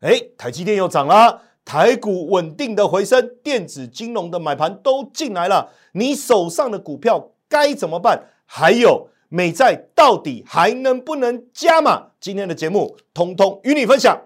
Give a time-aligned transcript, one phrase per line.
[0.00, 8.24] 哎，台积电又涨了，台股稳定的回升，电子金融的买盘都进来了，你手上的股票该怎么办？
[8.44, 12.08] 还有美债到底还能不能加码？
[12.20, 14.20] 今天的节目通通与你分享。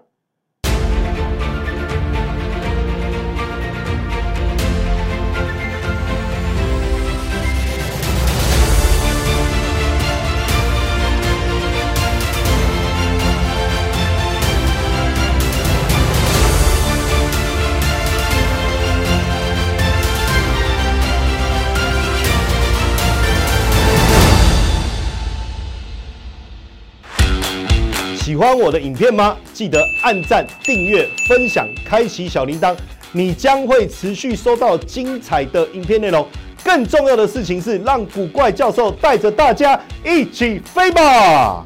[28.41, 29.37] 欢我的影片吗？
[29.53, 32.75] 记得按赞、订阅、分享、开启小铃铛，
[33.11, 36.27] 你将会持续收到精彩的影片内容。
[36.63, 41.63] 更重要的事情是，让古怪教授带着大家一起飞吧！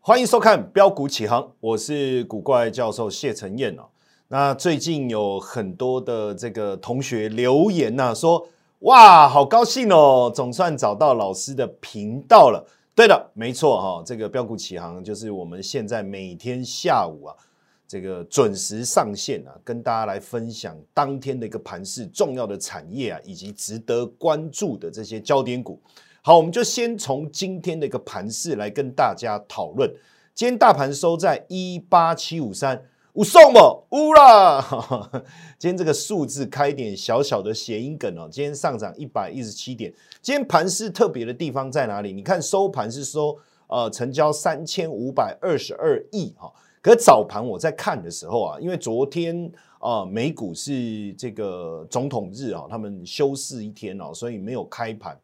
[0.00, 3.90] 欢迎收看标股起航，我是古怪教授谢承彦哦。
[4.28, 8.48] 那最近有很多的这个同学留言呐，说。
[8.80, 10.32] 哇，好高兴哦！
[10.34, 12.66] 总算找到老师的频道了。
[12.94, 17.36] 对的，没错哈，这个标股起航就是我们现在每天下午啊，
[17.86, 25.78] 这个准时上线啊，跟大家来分享当天的一个盘势、重要的产业啊，以及值得关注的这些焦点股。
[26.22, 29.86] 好，我们就先从今天的一个盘势来跟大家讨论。
[30.34, 32.82] 今天大盘收在一八七五三。
[33.20, 34.66] 五送不乌啦！
[35.60, 38.26] 今天这个数字开点小小的谐音梗哦。
[38.32, 39.92] 今天上涨一百一十七点。
[40.22, 42.14] 今天盘市特别的地方在哪里？
[42.14, 46.50] 你看收盘是收呃成交三千五百二十二亿哈。
[46.80, 55.14] 可早盘我在看的时候啊，因为昨天啊美股是这个总统日啊，他们休市一天哦，所以没有开盘。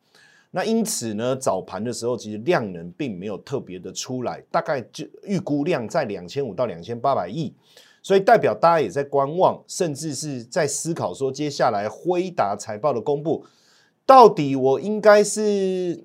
[0.51, 7.55] 那因此呢，早盘的时候其实量能并没有特别的出来，大概就预估量在两千五到两千八百亿。
[8.07, 13.45] 所以代表大家也在观望，甚至是在思考说，接下来辉达财报的公布，
[14.07, 16.05] 到底我应该是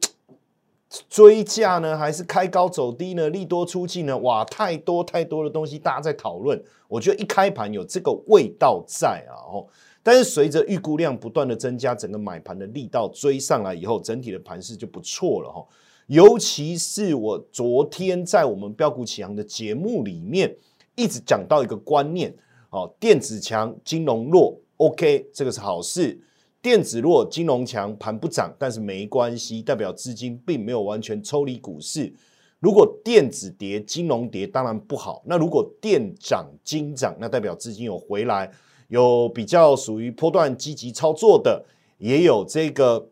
[1.08, 3.30] 追价呢，还是开高走低呢？
[3.30, 4.18] 利多出尽呢？
[4.18, 6.60] 哇，太多太多的东西，大家在讨论。
[6.88, 9.68] 我觉得一开盘有这个味道在啊，哦，
[10.02, 15.64] 但是随着预估量不断的增加，整个买盘的力道追上来以后，整体的盘势就不错了哈。
[16.08, 20.56] 尤其是我昨天在我们标股启航的节目里面。
[21.02, 22.32] 一直讲到一个观念，
[22.70, 26.22] 哦，电子强，金融弱，OK，这个是好事。
[26.62, 32.14] 电子弱，金融强，盘不涨，但是没关系，代表资金并没有完全抽离股市。
[32.60, 35.24] 如果电子跌，金融跌，当然不好。
[35.26, 38.52] 那如果电涨，金涨，那代表资金有回来，
[38.90, 41.66] 有比较属于波段积极操作的，
[41.98, 43.10] 也有这个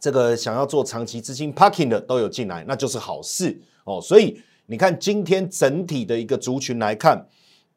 [0.00, 4.00] 这个想要做长期资金 parking 的都有进来，那就是好事哦。
[4.00, 4.36] 所以。
[4.72, 7.26] 你看今天整体的一个族群来看，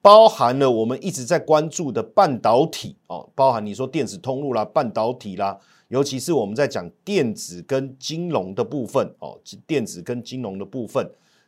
[0.02, 11.06] 包含了我们一直在关注的半导体哦，包含你说电子通路啦、半导体啦，尤其是我们在讲电子跟金融的部分哦，电子跟金融的部分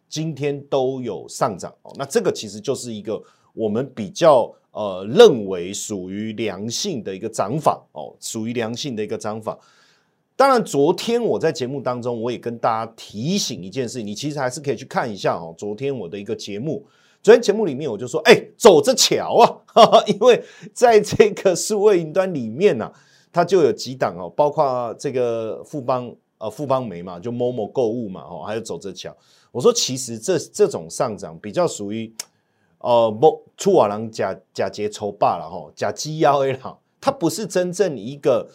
[0.10, 9.58] 今天都有上涨哦，那这个其实就是一个我们比较呃认为属于良性的一个涨法哦，属于良性的一个涨法。
[10.38, 15.52] 当然，昨天我在节目当中，我也跟大家提醒一件事，你其实还是可以去看一下哦。
[15.58, 16.86] 昨天我的一个节目，
[17.24, 20.44] 昨天节目里面我就说，哎，走着瞧啊， 因为
[20.76, 22.94] 在这个数位云端里面呢，
[23.34, 29.12] 它就有几档哦，包括这个富邦呃富邦煤嘛，就某某购物嘛，哦，还有走着瞧。
[29.52, 32.14] 我说，其实这这种上涨比较属于
[32.78, 38.48] 呃，某出瓦郎假假节筹罢了哈，假鸡腰也好，它不是真正一个。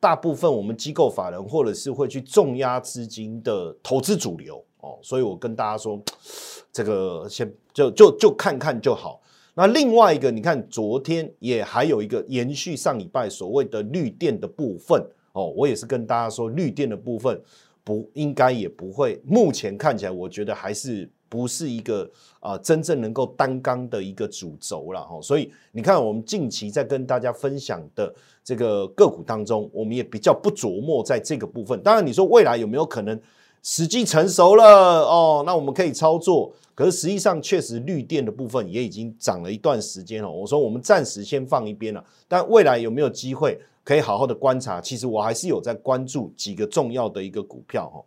[0.00, 6.00] 大部分我们机构法人或者是会去重压资金的投资主流哦，所以我跟大家说，
[6.72, 9.20] 这个先就就就看看就好。
[9.54, 17.42] 那另外一个，你看昨天也还有一个延续上礼拜所谓的绿电的部分哦，我也是跟大家说，绿电的部分
[17.82, 21.10] 不应该也不会，目前看起来我觉得还是。
[21.28, 22.10] 不是一个
[22.40, 31.80] 啊真正能够单刚的一个主轴了哈，所以你看我们近期在跟大家分享的这个个股当中，我们也比较不琢磨在这个部分。
[31.82, 33.20] 当然你说未来有没有可能
[33.62, 34.64] 时机成熟了
[35.04, 36.52] 哦，那我们可以操作。
[36.74, 40.30] 可是实际上确实绿电的部分也已经涨了一段时间了。
[40.30, 44.80] 我说我们暂时先放一边了，但未来有没有机会可以好好的观察？
[44.80, 48.00] 其实我还是有在关注几个重要的一个股票哈。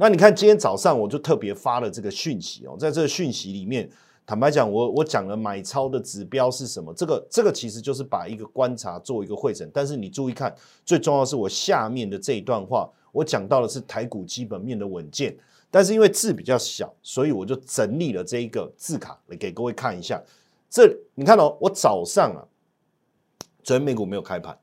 [0.00, 3.90] 那你看，今天早上我就特别发了这个讯息哦，在这个讯息里面，
[4.24, 6.94] 坦白讲，我我讲了买超的指标是什么？
[6.94, 9.68] 这个这个其实就是把一个观察做一个会诊。
[9.74, 10.54] 但是你注意看，
[10.84, 15.36] 最重要是我下面的这一段话，我讲到的是台股基本面的稳健，
[15.68, 20.22] 但是因为字比较小，所以我就整理了这一个字卡来给各位看一下。
[20.70, 22.46] 这你看哦，我早上啊，
[23.64, 24.56] 昨天美股没有开盘，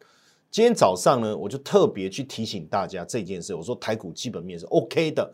[0.55, 3.53] 今天早上呢，我就特别去提醒大家这件事。
[3.53, 5.29] 我说台股基本面是 OK 的，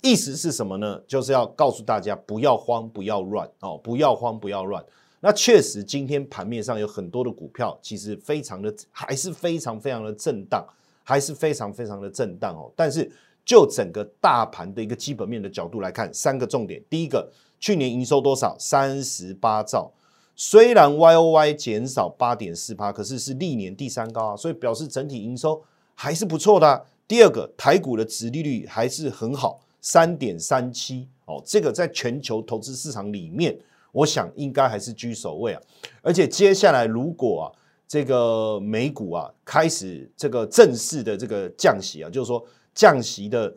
[0.00, 0.98] 意思是什么呢？
[1.06, 4.82] 就是要告诉大家不要慌，不要乱哦，不要慌，不要乱。
[5.20, 10.66] 那确实，今天盘面上有很多的股票，其实非常的还是非常非常的震荡，
[11.02, 12.72] 还是非常非常的震荡哦。
[12.74, 13.12] 但是
[13.44, 18.56] 就整个大盘的一个基本面的角度来看，三个重点：第一个，去年营收多少？
[18.58, 19.92] 三十八兆，
[20.36, 25.62] 虽然 Y O Y 减少八点四趴，可是是历年第三高啊，所以表示整体营收
[25.94, 26.86] 还是不错的。
[27.06, 33.56] 第二个，台股的殖利率还是很好，三点三七哦，这个在全球投资市场里面。
[33.92, 35.62] 我想应该还是居首位啊，
[36.02, 37.44] 而且接下来如果啊
[37.86, 42.44] 这个美股啊开始这个正式的这个降息啊，就是说
[42.74, 43.54] 降息的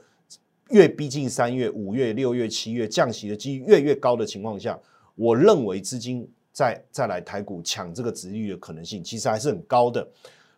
[0.70, 4.80] 越逼近三月、五月、六月、七月降息的几率越越高的情况下，
[5.16, 10.08] 我认为资金再再来台股抢这个值率的可能性其实还是很高的。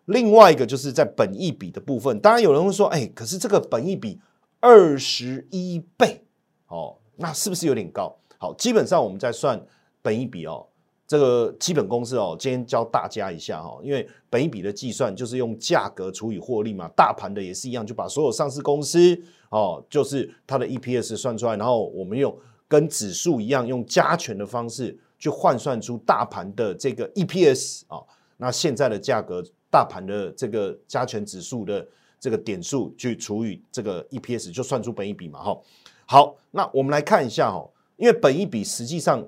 [0.06, 4.18] 另外一个就是在本益比的部分，当然有人会说，哎，可是这个本益比
[4.62, 6.24] 二十一倍
[6.69, 8.16] 哦，那是不是有点高？
[8.38, 9.62] 好，基本上我们在算
[10.01, 10.66] 本一比哦，
[11.06, 22.34] 这个基本公式哦，今天教大家一下哈，因为本一比的计算就是用价格除以获利嘛，大盘的也是一样，就把所有上市公司哦，就是它的 EPS 算出来，然后我们用
[22.69, 28.01] 跟指数一样用加权的方式去换算出大盘的这个 EPS 啊，
[28.38, 31.86] 那现在的价格，大盘的这个加权指数的
[32.19, 35.60] 这个点数去除以这个 EPS，就算出本一比嘛哈。
[36.06, 37.69] 好，那我们来看一下哈。
[37.98, 39.21] 因为本一比实际上，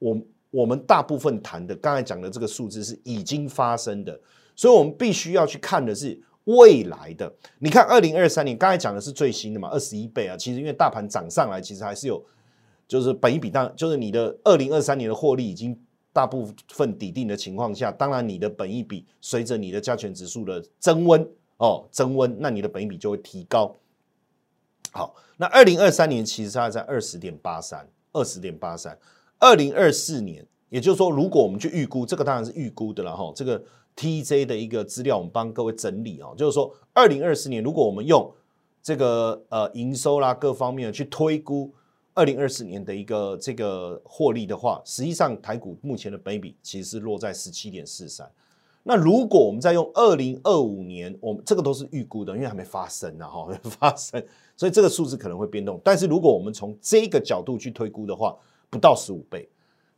[0.00, 0.20] 我
[0.50, 4.20] 我们大部分谈的刚才讲的这个数字是已经发生的，
[4.56, 7.32] 所以我们必须要去看的是未来的。
[7.60, 10.36] 你看，二零二三年刚才讲的是最新的嘛，二十一倍啊。
[10.36, 12.20] 其实因为大盘涨上来，其实还是有，
[12.86, 15.78] 就是本一比当就是你的二零二三年的获利已经
[16.12, 21.28] 大部分抵定的情况下，当然你的本一比随着你的加权指数的增温
[21.58, 23.76] 哦增温，那你的本一比就会提高。
[24.92, 27.88] 好，那二零二三年其实它在二十点八三。
[28.12, 28.98] 二十点八三，
[29.38, 33.30] 二零二四年，也就是说，如果我们去预估，这个当然是预估的了哈。
[33.36, 33.62] 这个
[33.94, 38.32] TJ 的一个资料，我们帮各位整理哦，就是说，二零二四年，如果我们用
[38.82, 41.74] 这个呃营收啦各方面去推估
[42.16, 48.26] 二零二四年的一个这个获利的话，实际上台股目前的本比其实是落在十七点四三。
[48.82, 54.24] 那如果我们再用二零二五年，我们这个都是预估的，因为还没发生呢哈，没 发生。
[54.56, 58.34] 所以这个数字可能会变动，但是如果我们从这个角度去推估的话，
[58.70, 59.46] 不到十五倍。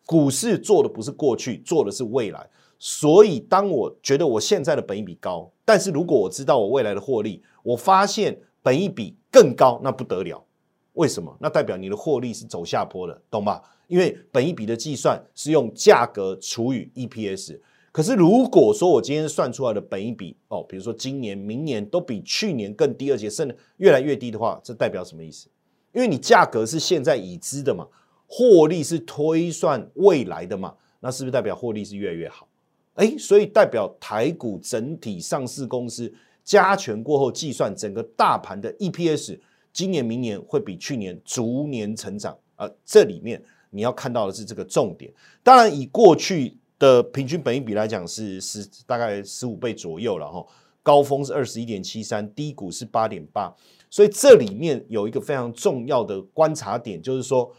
[0.04, 2.44] 股市做的不是过去，做的是未来。
[2.80, 10.42] 所以当我觉得我现在的本益比高，但是如果我知道我未来的获利，我发现本益比更高，那不得了。
[10.98, 11.34] 为什么？
[11.40, 13.62] 那代表你的获利是走下坡的，懂吧？
[13.86, 17.58] 因为本一笔的计算是用价格除以 EPS。
[17.92, 25.48] 可是如果说我今天算出来的本一笔哦，比如说今年、明年都比去年更低，而且甚至越来越低的话，这代表什么意思？
[25.92, 27.86] 因为你价格是现在已知的嘛，
[28.26, 32.48] 获利是推算未来的嘛，那是不是代表获利是越来越好？
[32.94, 36.12] 哎，所以代表台股整体上市公司
[36.44, 39.38] 加权过后计算整个大盘的 EPS，
[39.78, 42.68] 今年、明年会比去年逐年成长啊。
[42.84, 45.12] 这里面你要看到的是这个重点。
[45.42, 46.58] 当然，以过去。
[46.80, 50.46] 的平均本益比来讲是十大概十五倍左右了哈，
[50.80, 53.52] 高峰是二十一点七三，低谷是八点八，
[53.90, 57.52] 所以这里面有一个非常重要的观察点，就是说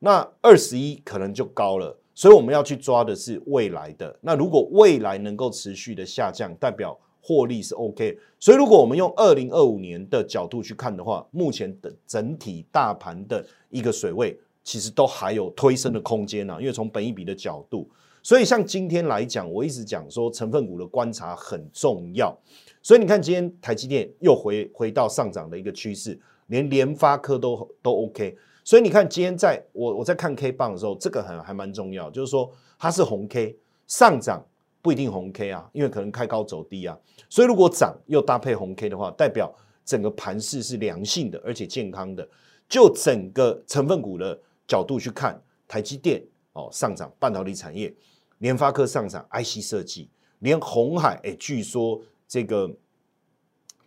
[0.00, 4.18] 那二十一可能就高了，所以我们要去抓的是未来的。
[4.20, 8.16] 那如果未来能够持续的下降，代表获利是 OK。
[8.38, 17.90] 所以如果我们用二零二五年的角度去看的话，目前的整体大盘的一个水位，其实都还有推升的空间呢，因为从本益比的角度。
[18.22, 22.32] 所以像今天来讲，我一直讲说成分股的观察很重要。
[22.80, 26.16] 所以你看今天台积电又回回到上涨的一个趋势，
[26.46, 28.36] 连联发科都都 OK。
[28.62, 33.56] 所以你看今天在我我在看 K 棒的时候，这个很还蛮重要，就是说它是红 K
[33.88, 34.44] 上涨
[34.86, 36.96] 不一定红 K 啊，因为可能开高走低啊。
[37.28, 39.52] 所以如果涨又搭配红 K 的话，代表
[39.84, 42.28] 整个盘势是良性的，而且健康的。
[42.68, 47.92] 就整个成分股的角度去看，台积电哦上涨，半导体产业。
[48.38, 52.70] 联发科上涨，IC 设计，连红海哎，据说这个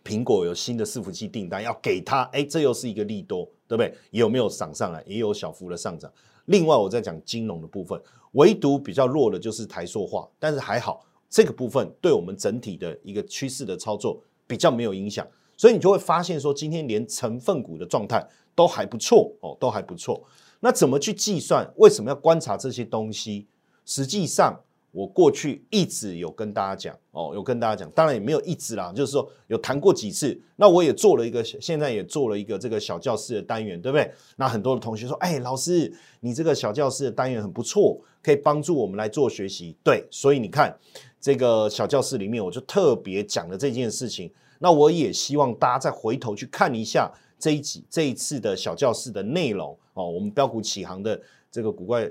[0.04, 3.94] 苹果有新的伺服器订单要给他，哎，这又是一个利多，对不对？
[4.10, 5.02] 有没有涨上来？
[5.06, 6.12] 也有小幅的上涨。
[6.50, 8.00] 另外，我在讲金融的部分，
[8.32, 15.24] 唯独比较弱的就是台塑化，但是还好，这个部分对我们整体的一个趋势的操作比较没有影响。
[15.56, 18.26] 所以你就会发现说，今天连成分股的状态
[18.56, 20.20] 都还不错哦，都还不错。
[20.58, 21.72] 那怎么去计算？
[21.76, 23.46] 为什么要观察这些东西？
[23.86, 24.60] 实际上，
[24.92, 30.38] 我过去一直有跟大家讲哦，有跟大家讲，当然也没有一直啦，就是说有谈过几次。
[30.56, 34.10] 那我也做了一个，现在也做了一个这个小教室的单元，对不对？
[34.36, 39.76] 那很多的同学说，哎，老师，你这个小教室的单元很不错，可以帮助我们来做学习。
[39.84, 40.76] 对，所以你看
[41.20, 44.30] 这个小教室里面，我就特别讲了这件事情。
[44.58, 50.10] 那我也希望大家再回头去看一下这一集这一次的小教室的内容哦。
[50.10, 51.18] 我们标股起航的
[51.50, 52.10] 这个古怪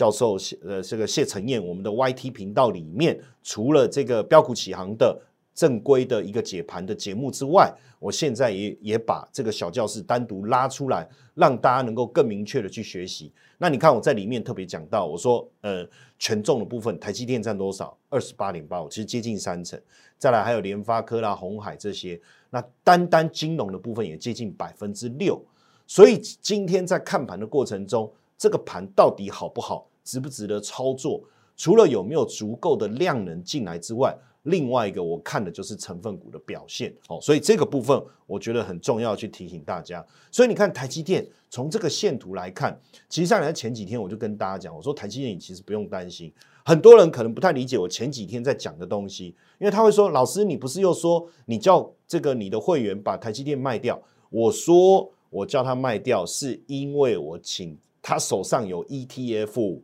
[0.00, 5.20] 教授呃，这个谢承彦，我们的 YT 频道里面，除了这个标股起航的
[5.54, 13.30] 正规的一个解盘的节目之外，我现在也也把这个小教室单独拉出来，让大家能够更明确的去学习。
[13.58, 15.86] 那你看我在里面特别讲到，我说呃，
[16.18, 17.94] 权重的部分，台积电占多少？
[18.08, 19.78] 二十八点八，其实接近三成。
[20.16, 25.44] 再来还有联发科啦、红海这些，那单单金融的部分也接近百分之六，
[25.86, 31.22] 所以今天在看盘的过程中，这个盘到底好不好，值不值得操作？
[31.56, 40.02] 除了有没有足够的量能进来之外，另外一个我看的就是成分股的表现哦，所以这个部分我觉得很重要，去提醒大家。
[40.30, 42.80] 所以你看台积电从这个线图来看，
[43.10, 46.32] 其实上来前几天我就跟大家讲，我说台积电你其实不用担心。
[46.64, 59.80] 很多人可能不太理解我前几天在讲的东西，因为他会说：“老师，你不是又说你叫这个你的会员把台积电卖掉？”我说：“我叫他卖掉，是因为我请他手上有 ETF，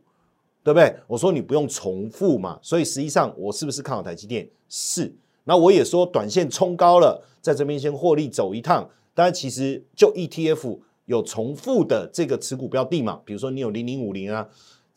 [0.67, 4.45] 对不对？”我说：“你不用重复嘛。”所以实际上我是不是看好台积电？
[4.67, 5.15] 是。
[5.45, 8.89] 那我也说短线冲高了，在这边先获利走一趟。
[9.13, 14.49] 当然，其实就 ETF 有重复的这个持股标的嘛，比如说你有零零五零啊。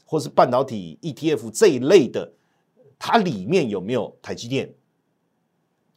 [0.04, 2.32] 或是半导体 ETF 这一类的，
[2.98, 4.68] 它里面有没有台积电？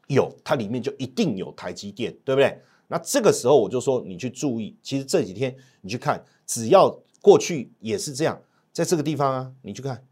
[0.05, 2.55] 有，它里面就一定有台积电，对不对？
[2.89, 8.39] 那这个时候我就说，你去注意，其实这几天你去看，只要过去也是这样，
[8.73, 10.03] 在这个地方啊，你去看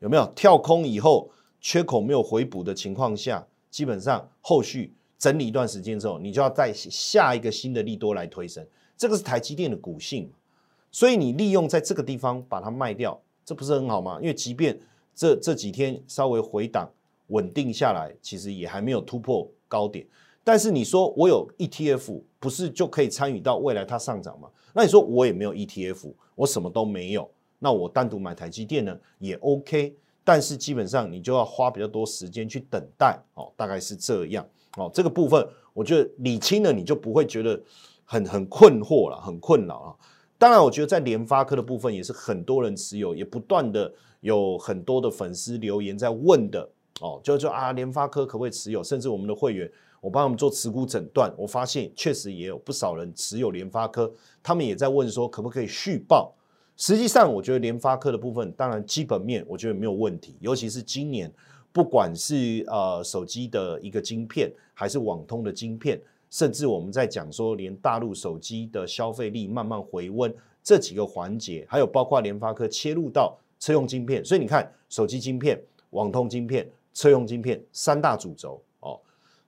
[0.00, 10.30] 有没有跳空以后缺口没有回补的情况下，基本上后续整理一段时间之后，你就要在下一个新的利多来推升，这个是台积电的股性，
[10.90, 13.18] 所以你利用在这个地方把它卖掉。
[13.46, 14.18] 这不是很好吗？
[14.20, 14.78] 因为即便
[15.14, 16.90] 这这几天稍微回档
[17.28, 20.06] 稳定下来，其实也还没有突破高点。
[20.42, 24.48] 但是你说我有 ETF，不是就可以参与到未来它上涨吗？
[24.72, 27.30] 那你说我也没有 ETF，我什么都没有，
[27.64, 29.96] 那我单独买台积电呢也 OK。
[30.22, 34.90] 但是基本上你就要花比较多时间去等待哦，大概是这样哦。
[34.92, 37.60] 这个部分我觉得理清了，你就不会觉得
[38.04, 39.96] 很很困惑了，很困扰了。
[40.38, 46.66] 当然，我觉得在联发科的部分也是很多人持有，也不断的有很多的粉丝留言在问的
[47.00, 48.82] 哦，就就啊，联发科可不可以持有？
[48.82, 54.10] 甚至我们的会员，我帮他们做持股诊断，我发现确实也有不少人持有联发科，
[54.42, 56.32] 他们也在问说可不可以续报。
[56.76, 61.32] 实际上，我觉得联发科的部分，当然基本面我觉得没有问题，尤其是今年
[61.72, 66.00] 不管是呃手机的一个晶片，还是网通的晶片。
[66.30, 75.56] 甚至我们在讲说，连大陆手机的消费力慢慢回温这几个环节，还有包括联发科切入到车用晶片，所以你看手机晶片、
[75.90, 78.98] 网通晶片、车用晶片三大主轴哦。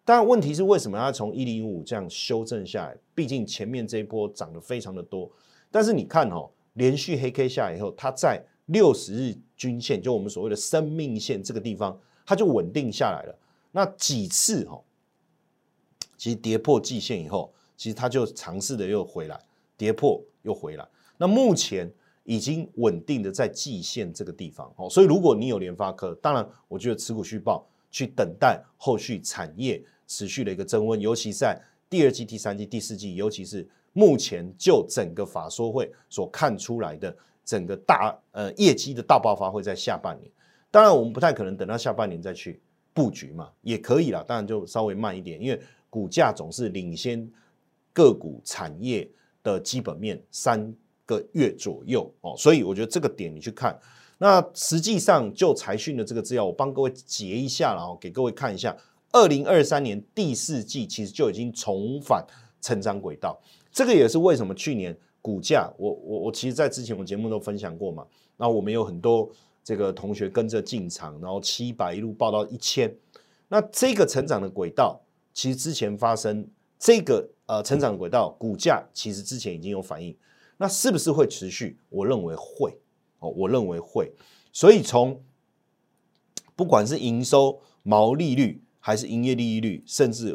[0.04, 2.96] 当然，问题是为什么要从一零五这样修正下来？
[3.16, 5.28] 毕竟前面这一波涨得非常的多，
[5.72, 13.38] 但是你看哦，连续黑 K 下来以后，它在六十日均线，就我们所谓的生命线这个地方，它就稳定下来了。
[13.72, 14.80] 那几次哈？
[16.16, 19.38] 其实跌破季线以后，其实它就尝试的又回来，
[19.76, 20.88] 跌破又回来。
[21.18, 21.90] 那目前
[22.24, 33.66] 已经稳定的在季线这个地方哦，所以如果你有联发科，当然我觉得持股续报去等待后续产业持续的一个增温，尤其在第二季、第三季、第四季，尤其是
[33.96, 40.30] 目前就整个法说会所看出来的整个大呃业绩的大爆发会在下半年。
[40.70, 42.60] 当然我们不太可能等到下半年再去
[42.92, 45.60] 布局嘛，也可以啦，当然就稍微慢一点，因为。
[45.88, 47.26] 股价总是领先
[47.94, 49.08] 个股产业
[49.42, 50.74] 的基本面三
[51.06, 53.78] 个月左右哦，所以我觉得这个点你去看。
[54.18, 58.76] 那实际上就财讯的这个资料，我帮各位截一下，然后给各位看一下。
[59.12, 62.22] 二零二三年第四季其实就已经重返
[62.60, 63.40] 成长轨道，
[63.76, 68.06] 这个也是为什么去年股价，我我我其实在之前我节目都分享过嘛。
[68.38, 69.30] 那我们有很多
[69.62, 72.90] 这个同学跟着进场，然后七百一路报到一千，
[73.48, 74.98] 那这个成长的轨道。
[75.34, 80.16] 其实之前发生这个呃成长轨道，股价其实之前已经有反应，
[80.56, 81.78] 那是不是会持续？
[81.90, 82.78] 我认为会
[83.18, 84.10] 哦，我认为会。
[84.54, 85.22] 所以从
[86.54, 90.34] 不管是营收、毛利率，还是营业利率，甚至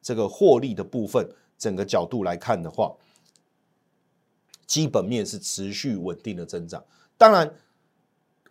[0.00, 1.28] 这个获利的部分，
[1.58, 2.94] 整个角度来看的话，
[4.66, 6.82] 基本面是持续稳定的增长。
[7.16, 7.52] 当然，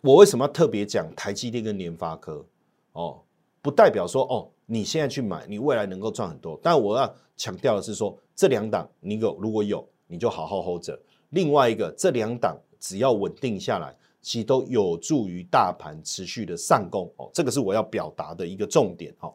[0.02, 2.44] 我为什么要特别讲台积电跟联发科？
[2.92, 3.22] 哦，
[3.62, 6.60] 不代表说哦，你现在去买，你未来能够赚很多。
[6.62, 11.00] 但我要强调的是说，这两档你有如果有，你就好好 hold 着。
[11.30, 13.96] 另外一个，这两档只要稳定下来。
[14.20, 19.32] 其实都有助于大盘持续的上攻哦，这个是我要表达的一个重点哦。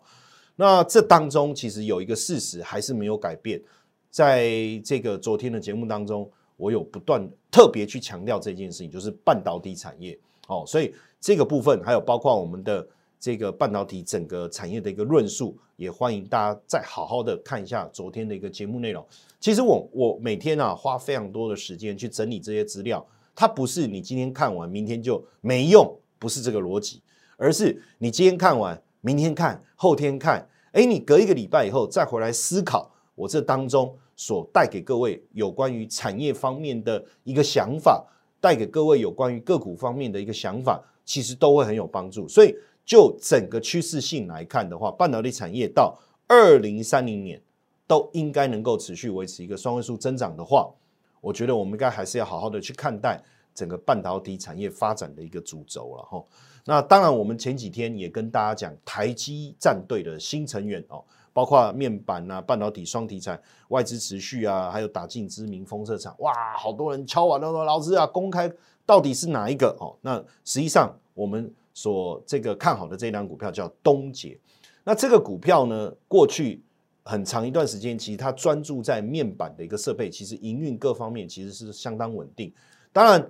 [0.56, 3.62] 那这当中其实有一个事实还是没有改变，
[4.10, 4.48] 在
[4.84, 10.18] 这个昨天的节目当中，我有不断特别去强调这件事情，就是半导体产业
[10.48, 10.64] 哦。
[10.68, 12.88] 所以这个部分还有包括我们的
[13.20, 19.06] 这个半导体整个产业的一个论述，也欢迎大家再好好的看一下昨天的一个节目内容。
[19.40, 23.06] 其实我我每天啊花非常多的时间去整理这些资料。
[23.36, 27.02] 它不是你今天看完，明天就没用，不是这个逻辑，
[27.36, 38.02] 而是你今天看完，明天看，后天看，哎，你隔一个礼拜以后再回来思考，我这当中所带给各位有关于产业方面的一个想法，
[38.40, 42.26] 带给各位有关于个股方面的一个想法，其实都会很有帮助。
[42.30, 42.56] 所以
[42.86, 47.42] 就整个趋势性来看的话，半导体产业到二零三零年
[47.86, 50.74] 都应该能够持续维持一个双位数增长的话。
[51.20, 53.22] 我觉得我们应该还是要好好的去看待
[53.54, 56.24] 整个半导体产业发展的一个主轴了哈。
[56.66, 61.04] 那当然，我们前几天也跟大家讲台积战队的新成员哦，
[61.34, 63.40] 包括面板啊、半导体双题材、
[63.70, 68.52] 外资持续啊，还有打进知名封测厂，哇，好多人敲完了说，老师啊，公开
[68.86, 69.96] 到底是哪一个哦？
[70.02, 74.38] 那实际上我们所这个看好的这张股票叫东杰，
[74.84, 76.62] 那这个股票呢，过去。
[77.06, 82.50] 很长一段时间，其实它专注在面板的一个设备，其实营运各方面其实是相当稳定。
[82.94, 83.30] 当然，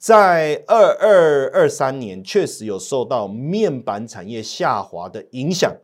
[0.00, 5.76] 在二二二三年确实有受到面板产业下滑的影响，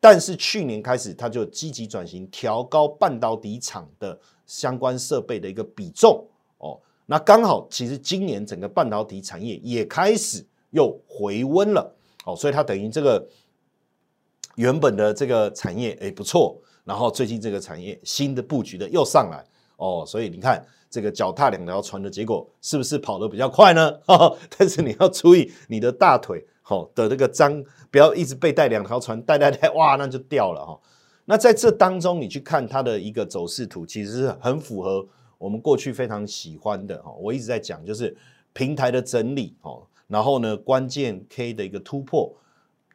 [0.00, 6.26] 但是去年开始它就积极转型，调高半导体厂的相关设备的一个比重。
[6.58, 11.94] 哦，那刚好其实今年整个半导体产业也开始又回温了。
[12.24, 13.24] 哦，所以它等于这个。
[14.56, 19.42] 原本的这个产业哎不错，然后最近这个产业新的布局的又上来
[19.80, 23.98] 哦，所以你看这个脚踏两条船的结果是不是跑得比较快呢？
[24.56, 30.78] 但是你要注意你的大腿好的这个张，不要一直被带两条船带带带， 哇那就掉了哈。
[31.24, 35.06] 那在这当中你去看它的一个走势图，其实是很符合
[35.38, 37.12] 我们过去非常喜欢的哈。
[37.18, 38.14] 我一直在讲就是
[38.52, 42.34] 平台的整理哦，然后呢关键 K 的一个突破。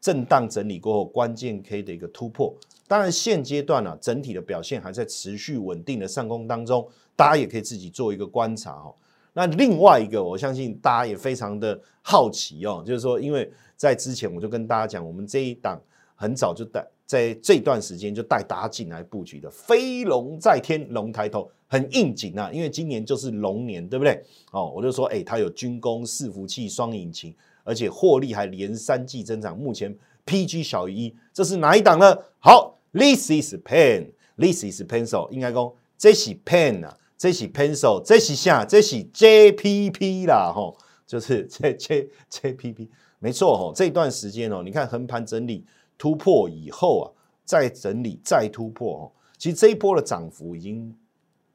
[0.05, 2.53] 震荡整理过后，关键 K 的一个突破。
[2.87, 8.93] 当然，现阶段呢，整体的表现还在持续稳定的上攻当中，大家也可以自己做一个观察哦。
[9.33, 15.81] 那另外一个，我相信大家也非常的好奇哦，就是说，因为在之前我就跟大家讲，我们这一档
[16.15, 24.23] 很早就带在这段时间就带大家进来布局的飞龙在天，龙抬头很应景啊，因为今年就是龙年，对不对？
[24.51, 27.33] 哦，我就说，哎，它有军工、伺服器、双引擎。
[27.65, 29.93] 而且获利还连三季增长，目前
[30.25, 32.15] PG 小于一，这是哪一档呢？
[32.39, 45.65] 好，This is pen，This is pencil，应该讲这是 pen 啊，这是 pencil，这是下，这是 JPP 啦，吼，就是 J J JPP，没错吼，这段时间哦，你看横盘整理
[45.97, 47.05] 突破以后啊，
[47.43, 49.03] 再整理再突破哦，
[49.39, 50.95] 其实这一波的涨幅已经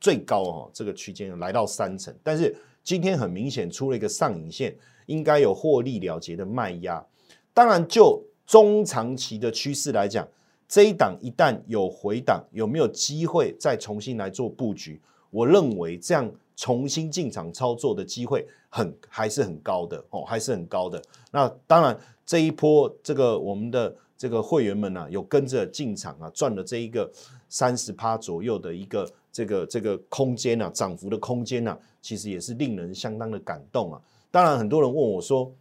[0.01, 4.77] 最高哦，这个区间来到三成，但是今天很明显出了一个上影线。
[5.11, 7.05] 应该有获利了结的卖压，
[7.53, 10.27] 当然就中长期的趋势来讲，
[10.69, 15.01] 这一档一旦有回档，有没有机会再重新来做布局？
[15.31, 21.03] 我认为这样重新进场操作的机会很还是很高的哦，还是很高的。
[21.33, 27.11] 那当然这一波这个我们的这个会员们呢，有跟着进场啊，赚了这一个
[27.49, 34.01] 三十趴左右的一个这个这个空间啊，涨幅的空间啊，其实也是令人相当的感动啊。
[34.31, 35.53] 当然，很多人问我说：“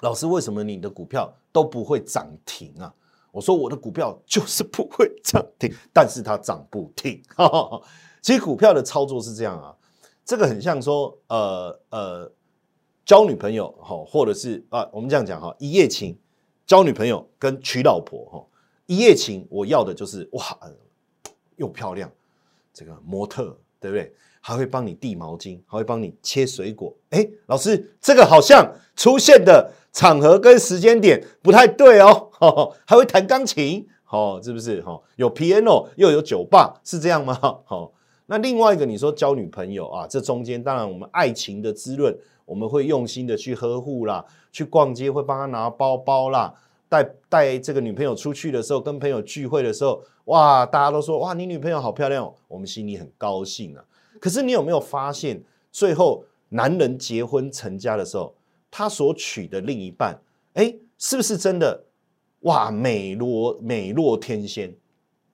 [0.00, 2.94] 老师，为什么你的股票都不会涨停啊？”
[3.32, 7.22] 我说：“我的股票就是不会涨停， 但是它涨不停。
[8.22, 9.76] ”其实股票的操作是这样啊，
[10.24, 12.32] 这个很像说，呃呃，
[13.04, 16.18] 交女朋友哈，或者是啊，我们这样讲哈，一夜情，
[16.66, 18.46] 交女朋友跟娶老婆哈，
[18.86, 20.58] 一夜情我要的就是哇，
[21.56, 22.10] 又漂亮，
[22.72, 24.14] 这个模特，对不对？
[24.46, 26.94] 还会帮你递毛巾，还会帮你切水果。
[27.10, 32.30] 哎，老师，这个好像出现的场合跟时间点不太对哦。
[32.84, 34.80] 还会弹钢琴，哦，是不是？
[34.82, 37.34] 哈，有 piano 又有酒吧，是这样吗？
[37.64, 37.90] 好，
[38.26, 46.54] 那另外一个你说交女朋友啊，这中间当然我们爱情的滋润，我们会用心的去呵护啦，去逛街会帮他拿包包啦，
[46.88, 53.82] 带带这个女朋友出去的时候，跟朋友聚会的时候，哇，大家都说哇，你女朋友好漂亮哦，我们心里很高兴啊。
[54.20, 58.34] 可是你有没有发现，最后男人结婚成家的时候，
[58.70, 60.18] 他所娶的另一半，
[60.54, 61.84] 哎，是不是真的
[62.40, 64.74] 哇，美若美若天仙？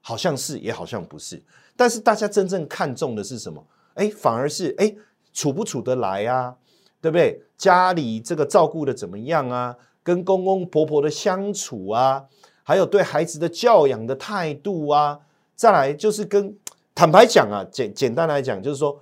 [0.00, 1.42] 好像是，也好像不是。
[1.76, 3.64] 但是大家真正看重的是什么？
[3.94, 4.94] 哎，反而是哎，
[5.32, 6.56] 处不处得来啊？
[7.00, 7.42] 对不对？
[7.56, 9.76] 家里这个照顾的怎么样啊？
[10.02, 12.24] 跟公公婆婆的相处啊，
[12.64, 15.20] 还有对孩子的教养的态度啊，
[15.54, 16.56] 再来就是跟
[17.02, 18.96] 坦白讲啊，简简单来讲就是说，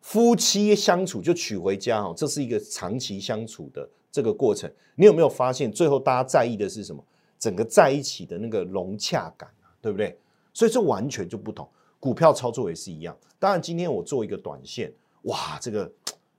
[0.00, 4.68] 夫妻相处就娶回家哦，这是一个长期相处的这个过程。
[4.96, 7.00] 你有没有发现，最后大家在意的是什么？
[7.38, 10.18] 整个在一起的那个融洽感啊，对不对？
[10.52, 11.68] 所以这完全就不同。
[12.00, 13.16] 股票操作也是一样。
[13.38, 15.88] 当然，今天我做一个短线，哇，这个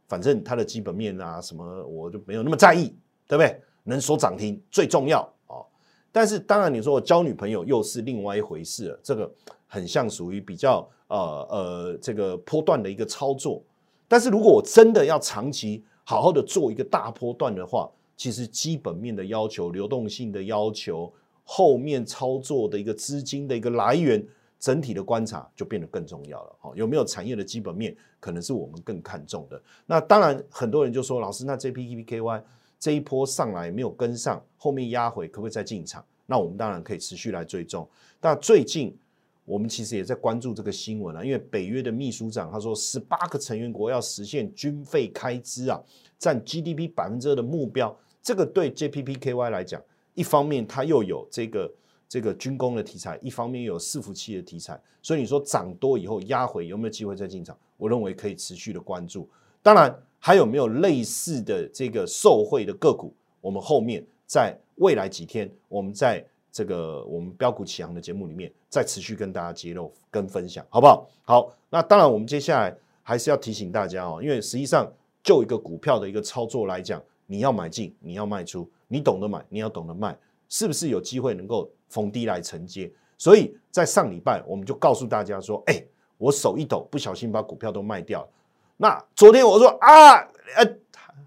[0.10, 2.94] 反正它的基本面啊什么，我就没有那么在意，
[3.30, 3.62] 对不对？
[3.86, 5.66] 能说涨停最重要哦，
[6.12, 9.32] 但是当然你说我交女朋友又是另外一回事了，这个
[9.74, 13.64] 很像属于比较呃呃这个波段的一个操作，
[14.06, 21.10] 但是如果我真的要长期好好的做一个大波段的话，其实基本面的要求、流动性的要求、
[21.46, 24.22] 后面操作的一个资金的一个来源，
[24.60, 26.56] 整体的观察就变得更重要了。
[26.60, 29.62] 哈，有没有产业的基本面，可能是我们更看重的。
[29.86, 32.44] 那当然很多人就说，老师，那 JPKY。
[32.82, 36.04] 这一波上来没有跟上，后面压回可不可以再进场？
[36.26, 37.88] 那我们当然可以持续来追踪。
[38.20, 38.98] 那最近
[39.46, 45.82] 我们其实也在关注这个新闻啊，因为北约的秘书长他说，十八个成员国要实现军费开支啊，
[46.18, 47.96] 占 GDP 百分之二的目标。
[48.22, 49.82] 这个对 JPPKY 来讲，
[50.14, 51.74] 一方面它又有这个
[52.08, 57.58] 这个军工的题材，一方面又有伺服器的题材，所以你说涨多以后压回有没有机会再进场？
[57.78, 59.28] 我认为可以持续的关注。
[59.62, 59.96] 当然。
[60.24, 63.12] 还有没有类似的这个受贿的个股？
[63.42, 71.08] 我们后面在未来几天，我们在这个我们标股启航的节目里面，再持续跟大家揭露跟分享，好不好？
[71.24, 74.92] 好，那当然，我们接下来还是要提醒大家哦，因为实际上
[75.24, 80.18] 就一个股票的一个操作来讲，你要买进，你要卖出，你懂得买，你要懂得卖，
[80.50, 82.92] 是不是有机会能够逢低来承接？
[83.18, 85.82] 所以在上礼拜，我们就告诉大家说，哎，
[86.18, 88.30] 我手一抖，不小心把股票都卖掉了。
[88.76, 90.16] 那昨天我说啊，
[90.58, 90.78] 呃，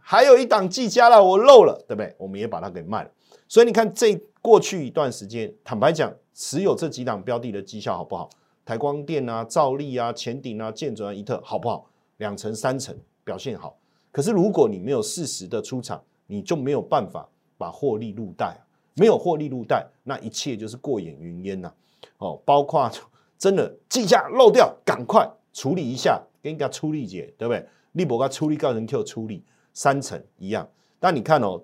[0.00, 2.14] 还有一档技嘉了，我漏了，对不对？
[2.18, 3.10] 我们也把它给卖了。
[3.48, 8.28] 所以你看，这过去一段时间，坦白讲，持有这几档标的的绩效好不好？
[8.62, 11.87] 台光电啊、兆利啊、前顶啊、建准啊、一特好不好？
[12.18, 13.74] 两成、三成表现好。
[14.12, 17.26] 可是如果你没有适时的出场，你就没有办法
[17.57, 18.54] 把获利入袋。
[18.96, 21.72] 没有获利入袋，那一切就是过眼云烟呐。
[22.18, 22.92] 哦，包括
[23.38, 26.22] 真的技嘉漏掉，赶快处理一下。
[26.42, 27.66] 给人家出力解，对不对？
[27.92, 30.68] 利博跟出力高人 Q 出力三成一样。
[31.00, 31.62] 但你看哦，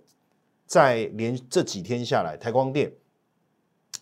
[0.70, 2.92] 在连这几天下来，台光电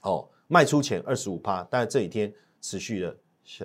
[0.02, 3.16] 哦卖出前二十五趴，但是这几天持续的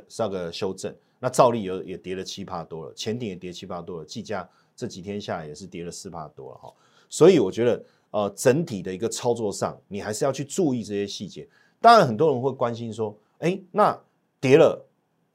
[0.07, 0.95] 上个修正。
[1.19, 6.73] 那照例有也跌了七趴多了，前顶也跌七趴多了，计价这几天下来也是跌了四趴多了哈。
[7.09, 11.45] 所以我觉得呃整体的一个操作上，你还是要去注意这些细节。
[11.81, 14.01] 当然很多人会关心说，哎，那
[14.39, 14.87] 跌了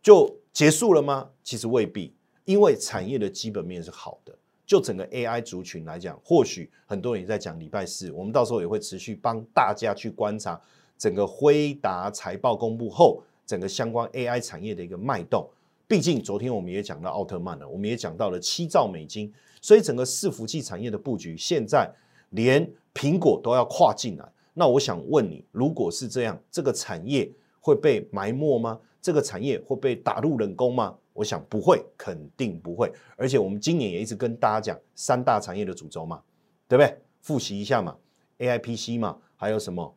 [0.02, 0.34] 就。
[0.50, 1.30] 结束了吗？
[1.44, 2.12] 其实未必，
[2.44, 4.36] 因为产业的基本面是好的。
[4.68, 10.60] 就整个 AI 族群来讲，或许很多人也在讲礼拜四，我们到时候也会持续帮大家去观察
[10.98, 15.48] 整个辉达财报公布后，整个相关 AI 产业的一个脉动。
[15.86, 21.90] 毕竟昨天我们也讲到奥特曼了，我们也讲到了七兆美金，所以整个伺服器产业的布局，现在
[22.30, 24.32] 连苹果都要跨进来。
[24.52, 28.78] 那我想问你，如果是这样，这个产业会被埋没吗？
[29.00, 30.94] 这个产业会被打入冷宫吗？
[31.18, 32.92] 我想不会，肯定不会。
[33.16, 36.22] 而且我们今年也一直跟大家讲三大产业的主轴嘛，
[36.68, 36.96] 对不对？
[37.20, 37.96] 复习一下嘛
[38.38, 39.92] ，AIPC 嘛，还有什么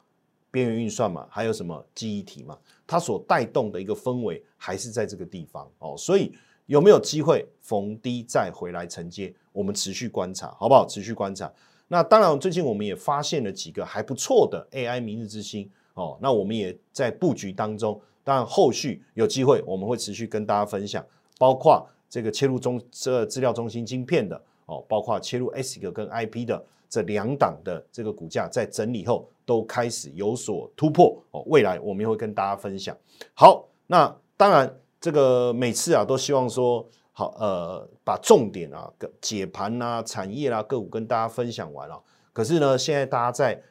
[0.50, 2.58] 边缘运算嘛，还有什么记忆体嘛，
[2.88, 5.96] 它所带动的一个氛围还是在这个地方哦。
[5.96, 6.34] 所以
[6.66, 9.32] 有没有机会逢低再回来承接？
[9.52, 10.88] 我们持续观察，好不好？
[10.88, 11.54] 持续观察。
[11.88, 16.18] 那当然，最近我们也发现了几个还不错的 AI 明日之星哦。
[16.20, 18.02] 那我们也在布局当中。
[18.24, 21.06] 当然，后续有机会我们会持续跟大家分享，
[21.38, 31.42] 包括这个切入中这资料中心晶片的哦，包括切入 ASIC 跟 IP 的这两档的这个股价在整理后都开始有所突破哦。
[31.48, 32.96] 未来我们也会跟大家分享。
[33.34, 42.00] 好，那当然这个每次啊都希望说好呃把重点啊解盘啊产业啦个股跟大家分享完了。
[42.34, 43.62] 可是呢，现在大家在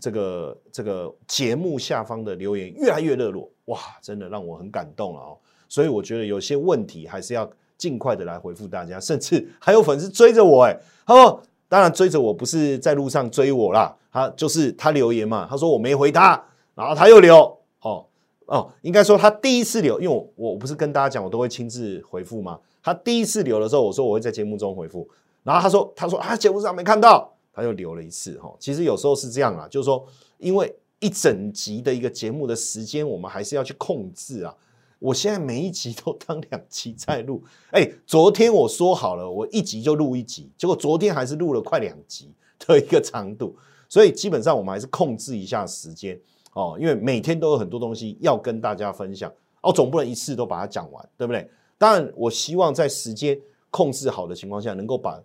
[0.00, 3.50] 这个这个节目下方的留言越来越热络。
[3.66, 5.38] 哇，真的让我很感动了哦！
[5.68, 10.76] 所以我觉得有些问题还是要尽快的来回复大家，甚至 还有粉丝追着我，哎，
[11.06, 16.42] 他说当然追着我不是在路上追我啦，他就是他留言嘛，他说我没回他，
[16.74, 17.36] 然后他又留，
[17.82, 18.06] 哦
[18.46, 22.60] 哦，应该说他第一次留，因为我我不是跟大家讲我都会亲自回复吗？
[22.80, 25.08] 他第一次留的时候，我说我会在节目中回复，
[25.42, 28.54] 然后他说他说啊节目上没看到，他又留了一次哈。
[28.60, 30.06] 其实有时候是这样啊，就是说
[30.38, 34.54] 因为一整集的一个节目的时间，我们还是要去控制啊。
[34.98, 42.30] 我现在每一集都当两集在录， 哎，昨天我说好了，我一集就录一集，结果昨天还是录了快两集
[42.60, 43.54] 的一个长度，
[43.90, 46.18] 所以基本上我们还是控制一下时间
[46.54, 49.30] 哦，因为每天都有很多东西要跟大家分享
[49.60, 51.46] 哦，总不能一次都把它讲完，对不对？
[51.76, 53.38] 当然，我希望在时间
[53.70, 55.20] 控制好的情况下，能够把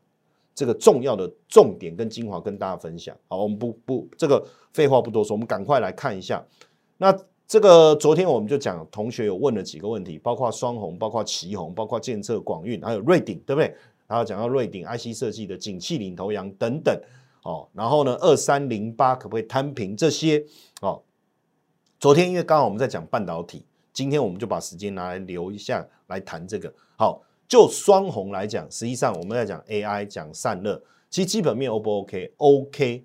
[0.53, 3.15] 这个重要的重点跟精华跟大家分享。
[3.27, 6.45] 好，我们不不这个废话不多说，我们赶快来看一下
[6.97, 7.15] 那。
[7.47, 13.75] 这个昨天我们就讲，同学有问了几个问题，包括双红，包括旗红，包括建设广运，还有瑞鼎，对不对？
[14.07, 16.97] 然后讲到瑞鼎 IC 设计的景气领头羊等等，
[17.43, 20.41] 哦，然后呢，二三零八可不可以摊平这些？
[20.81, 21.01] 哦，
[21.99, 26.73] 昨天因为刚好我们在讲半导体，今天我们就把时间拿来留一下来谈这个。
[26.95, 33.03] 好，就双红来讲，实际上我们在讲 AI，讲散热，其实基本面 O 不 OK？OK，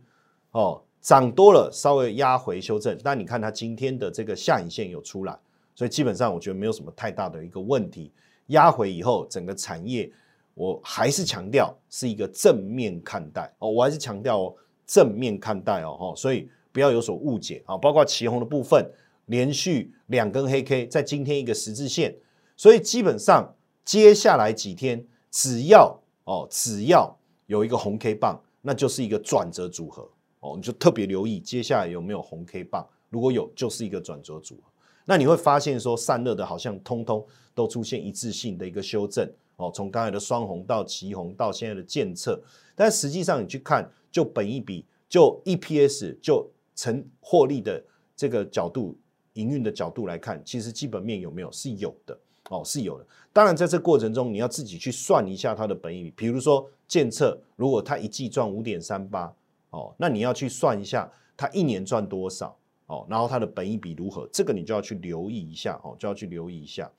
[0.53, 0.83] 哦。
[1.01, 5.37] 涨多了，稍微压回修正，但你看它今天的这个下影线有出来，
[5.75, 8.13] 所以基本上我觉得没有什么太大的一个问题。
[8.47, 10.09] 压回以后，整个产业
[10.55, 14.55] 我还是强调是一个正面看待哦，我还是强调哦
[14.87, 17.77] 正面看待哦，哈，所以不要有所误解啊。
[17.77, 18.89] 包括旗红的部分，
[19.25, 22.17] 连续两根黑 K，在今天一个十字线，
[22.57, 23.53] 所以基本上
[23.87, 30.07] 接下来几天只要哦，只要有一个红 K 棒，那就是一个转折组合。
[30.41, 34.71] 哦，你就特别留意接下来有没有红 K 棒，如果有，就是一个转折组合。
[35.05, 42.43] 那你会发现说散热的好像通通都出现一致性的一个修正哦，从刚才的双红到旗红到现在的建测，
[42.75, 47.81] 但实际上你去看，就本一笔，就 EPS，就成获利的
[48.17, 48.99] 这个角度，
[49.35, 52.19] 营运的角度来看，其实基本面有没有是有的
[52.51, 53.07] 哦，是有的。
[53.33, 59.33] 当然在这过程中，你要自己去算一下它的本益比，比如说建测，如果它一季赚五点三八。
[59.71, 62.57] 哦，那你要去算一下，它一年赚多少
[62.87, 66.91] 哦，然后它的本益比如何，这个你就要去留意一下哦，就要去留意一下。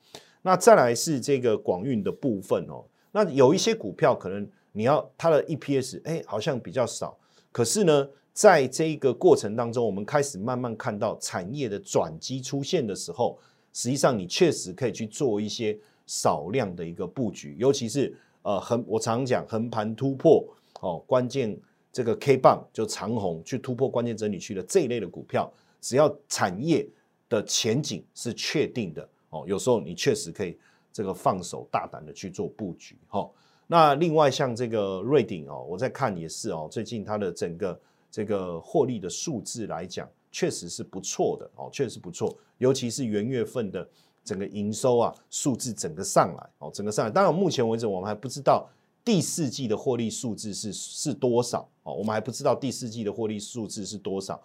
[0.42, 7.18] 那再来是这个广运的部分哦，那有一些股票可能你要它的 EPS 哎好像比较少，
[7.50, 13.36] 可是呢，在这一个过程当中，我们开始慢慢看到产业的转机出现的时候，
[13.78, 18.12] 实际上你确实可以去做一些少量的一个布局，尤其是
[18.42, 20.44] 呃横我常讲横盘突破
[20.80, 21.56] 哦，关键。
[21.90, 26.86] 这个 K 棒就长虹去突破关键整理区的这一类的股票，只要产业
[27.28, 30.56] 的前景是确定的哦，有时候你确实可以
[30.92, 33.28] 这个放手大胆的去做布局哈。
[33.66, 43.88] 那另外像这个瑞鼎哦，我在看也是哦，最近它的整个这个获利的数字来讲，确实是不错的哦，确实不错，尤其是元月份的
[44.24, 47.10] 整个营收啊数字整个上来哦，整个上来。
[47.10, 48.68] 当然目前为止我们还不知道。
[49.04, 51.66] 第四季的获利数字是是多少？
[51.82, 54.38] 哦，我们还不知道第四季的获利数字是多少。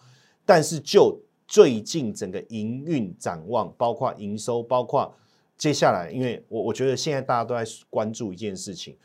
[0.45, 5.13] 但是就最近整个营运展望，包括营收，包括
[5.57, 8.95] 接下来，因为我我觉得现在大家都在关注一件事情，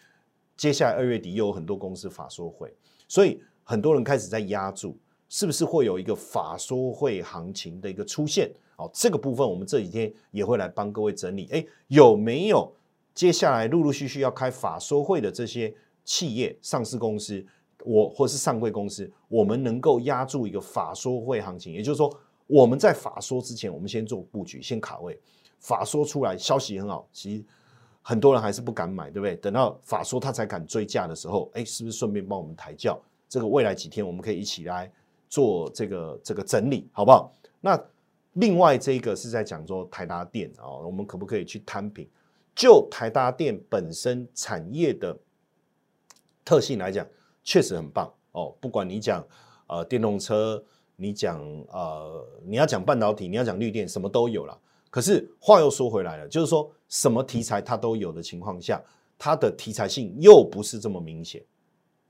[0.57, 2.73] 接下来二月底又有很多公司法说会，
[3.09, 4.97] 所以很多人开始在压住，
[5.29, 8.51] 是不是会有一个法说会行情的一个出现？
[8.77, 11.49] 哦，这个部分我们这几天也会来帮各位整理。
[11.53, 12.73] 哎，有没有？
[13.15, 17.45] 接下来陆陆续续要开法说会的这些企业、上市公司，
[17.85, 22.09] 我或是上柜公司，我们能够压住一个法说会行情，也就是说，
[22.47, 25.19] 我们在法说之前，我们先做布局，先卡位。
[25.59, 27.45] 法说出来消息很好，其实
[28.01, 29.35] 很多人还是不敢买，对不对？
[29.35, 32.97] 等到法说他才敢追价的时候，哎，是不是顺便帮我们抬轿？
[33.29, 34.89] 这个未来几天我们可以一起来
[35.29, 37.33] 做这个这个整理，好不好？
[37.61, 37.81] 那
[38.35, 42.07] 另外这个是在讲说台达电啊，我们可不可以去摊平？
[42.55, 45.17] 就台达电本身产业的
[46.45, 47.07] 特性来讲，
[47.43, 48.55] 确实很棒哦。
[48.61, 49.25] 不管你讲
[49.67, 50.63] 呃电动车，
[50.97, 54.59] 你讲呃你要讲半导体，你要讲绿电，什么都有了。
[54.91, 58.83] 可是话又说回来了，就是说什么题材它都有的情况下，
[59.19, 61.43] 它的题材性又不是这么明显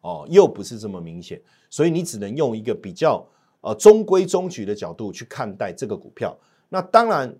[0.00, 3.26] 哦，又不是这么明显，所以你只能用一个比较
[3.60, 6.36] 呃中规中矩的角度去看待这个股票。
[6.68, 7.34] 那当然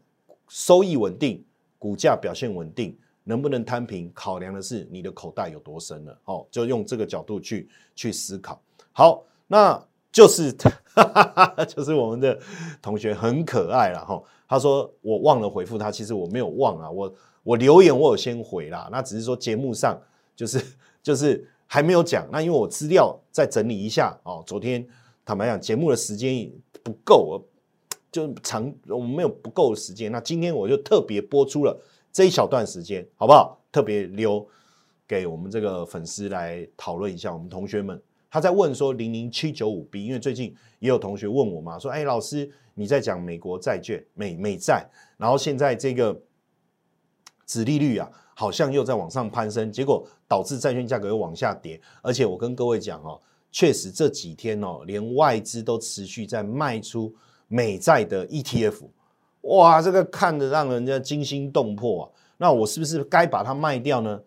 [0.49, 1.45] 收益稳定。
[1.81, 4.11] 股价表现稳定，能不能摊平？
[4.13, 6.19] 考量的是你的口袋有多深了。
[6.25, 8.61] 哦，就用这个角度去去思考。
[8.91, 10.53] 好，那就是
[11.69, 12.37] 就是我们的
[12.83, 14.21] 同学很可爱了哈。
[14.49, 18.89] 他说我忘了回复他，其实我没有忘啊，我我留言我有先回啦。
[18.91, 19.97] 那只是说节目上
[20.35, 20.61] 就是
[21.01, 22.29] 就是还没有讲。
[22.33, 24.85] 那因为我资料再整理一下哦，昨天
[25.25, 26.51] 坦白讲节目的时间
[26.83, 27.41] 不够，
[28.11, 30.11] 就长我们没有不够的时间。
[30.11, 33.57] 那今天我就特别播出了这一小段时间，好不好？
[33.71, 34.45] 特别留
[35.07, 37.33] 给我们这个粉丝来讨论一下。
[37.33, 44.85] 我们同学们他在问说零零七九五 B，因为最近也有同学问我嘛，说哎老师你在讲美国债券美美债，
[45.17, 46.21] 然后现在这个。
[47.49, 48.07] 子利率啊，
[48.41, 51.81] 好像又在往上攀升，结果导致债券价格又往下跌。
[52.03, 53.21] 而且我跟各位讲哦，
[53.51, 57.13] 确实这几天哦，连外资都持续在卖出
[57.49, 58.77] 美债的 ETF，
[59.41, 62.11] 哇，这个看得让人家惊心动魄啊！
[62.37, 64.21] 那我是不是该把它卖掉呢？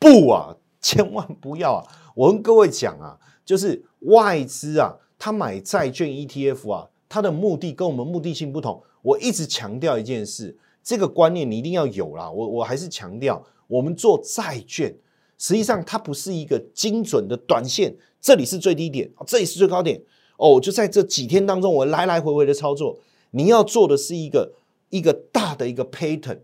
[0.00, 1.86] 不啊，千万不要啊！
[2.16, 8.82] 我跟各位讲啊，就是外资啊，他买债券 ETF 啊，他的目的跟我们目的性不同。
[9.02, 10.58] 我一直强调一件事。
[10.86, 14.96] 这个观念你一定要有啦，我我还是强调，我们做债券，
[15.36, 20.00] 实际上它不是一个精准的短线，这里是最低点，这里是最高点，
[20.36, 22.96] 哦，就在这几天当中，我来来回回的操作。
[23.32, 24.52] 你要做的是一个
[24.90, 26.38] 一个大的一个 pattern。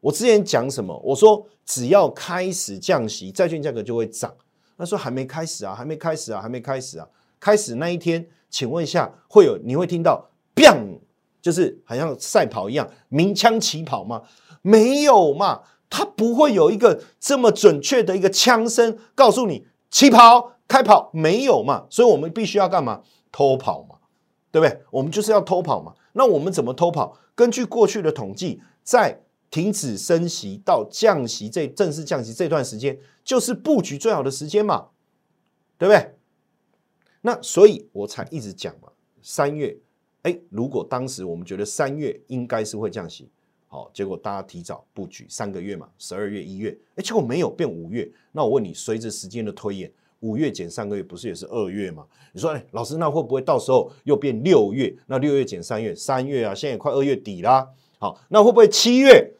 [0.00, 1.00] 我之前讲什么？
[1.02, 4.34] 我说只要开始降息，债券价格就会涨。
[4.76, 7.08] 他说还没开始啊，还没开始啊，还没开始啊，
[7.40, 10.98] 开始那一天，请问一下，会有你会听到 bang。
[11.42, 14.22] 就是好像赛跑一样，鸣枪起跑吗？
[14.62, 21.86] 没有嘛，它不会有一个这么准确的一个枪声告诉你起跑开跑，没有嘛？
[21.90, 23.02] 所以我们必须要干嘛？
[23.32, 23.96] 偷跑嘛，
[24.52, 24.82] 对不对？
[24.92, 25.94] 我们就是要偷跑嘛。
[26.12, 27.18] 那我们怎么偷跑？
[27.34, 34.90] 根据过去的统计，在停止升息到降息这正式降息这段时间，就是布局最好的时间嘛，
[35.76, 36.14] 对不对？
[37.22, 39.78] 那所以我才一直讲嘛，三月。
[40.22, 43.28] 哎，如果当时我们觉得三月应该是会降息，
[43.66, 48.10] 好，结果大家提早布局三个月嘛，十二月、一月，哎，结果没有变五月。
[48.30, 52.06] 那我问你，随着时间的推演，五月减三个月，不是也是二月吗？
[52.32, 54.94] 你说，哎，老师，那会不会到时候又变六月？
[55.06, 57.68] 那六月减三月，三月啊，现在也快二月底啦。
[57.98, 59.34] 好，那会不会七月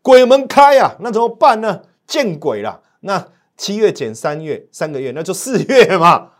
[0.00, 0.96] 鬼门开啊？
[1.00, 1.82] 那怎么办呢？
[2.06, 2.82] 见鬼了！
[3.00, 6.32] 那七月减三月，三个月，那就四月嘛。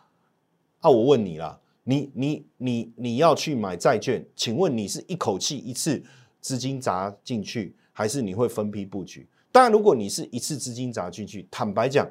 [0.81, 1.59] 啊，我问你啦。
[1.85, 6.03] 你你你你要去买债券，请问你是一口气一次
[6.41, 9.27] 资金砸进去，还是你会分批布局？
[9.53, 12.09] 当然，如果你是一次资金砸进去，坦白讲，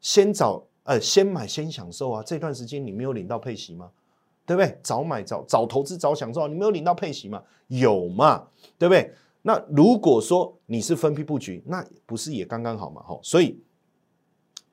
[0.00, 2.22] 先找呃先买先享受啊！
[2.22, 3.90] 这段时间你没有领到配息吗？
[4.44, 4.76] 对不对？
[4.82, 7.42] 早买早早投资早享受，你没有领到配息吗？
[7.68, 8.48] 有嘛？
[8.76, 9.14] 对不对？
[9.42, 13.02] 那如果说你是分批布局，那不是也刚刚好嘛？
[13.04, 13.58] 吼，所以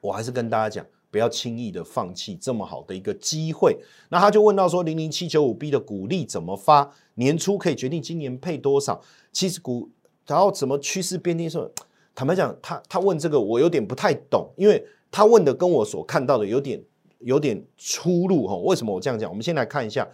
[0.01, 0.85] 我还是跟大家讲。
[1.11, 3.77] 不要轻易的放弃这么好的一个机会。
[4.09, 6.91] 那他就问到说，零零七九五 B 的股利怎么发？
[7.15, 9.01] 年初可以决定今年配多少？
[9.31, 9.89] 其实股
[10.25, 11.49] 然后怎么趋势变低？
[11.49, 11.69] 说
[12.15, 16.81] 坦白讲，他他问这个我有点不太懂，因为他问的跟我所看到的有点
[17.19, 18.55] 有点出入哈。
[18.57, 19.29] 为什么我这样讲？
[19.29, 20.07] 我们先来看一下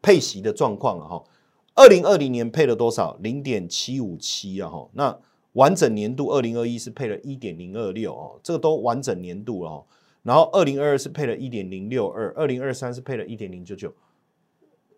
[0.00, 1.24] 配息的状况了哈。
[1.74, 3.16] 二零二零年配了多少？
[3.20, 4.88] 零点七五七啊哈。
[4.92, 5.18] 那
[5.54, 9.84] 完整年度二零二一是配了一点零二六哦，这个都完整年度了哦。
[10.22, 13.92] 然后二零二二是配了一点零六二，二零二三是配了一点零九九，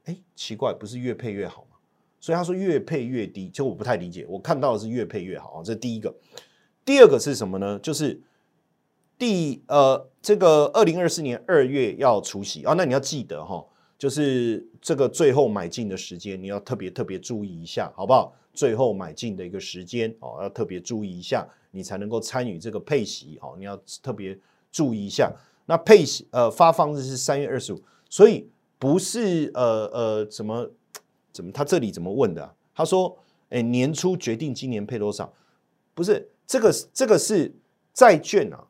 [0.04, 1.78] 哎，奇怪，不是越配越好吗？
[2.20, 4.26] 所以他说越配越低，就我不太理解。
[4.28, 6.14] 我看到的是越配越好啊，这第一个。
[6.84, 7.78] 第二个是什么呢？
[7.78, 8.20] 就是
[9.18, 13.64] 第呃这个二零二四年二月要除息啊，那你要记得哈，
[13.96, 18.34] 就是这个最后买进的时间，你要特别特别注意一下，好不好？
[18.52, 24.38] 最后买进的一个时间哦，要特别注意一下，你才能够参与这个配息哦，你要特别。
[24.74, 25.32] 注意一下，
[25.66, 30.68] 那配呃发放日是三月二十五，所以不是呃呃怎么
[31.32, 32.52] 怎么他这里怎么问的？
[32.74, 33.16] 他说，
[33.50, 35.32] 哎，年初决定今年配多少？
[35.94, 37.54] 不是这个这个是
[37.92, 38.66] 债券啊，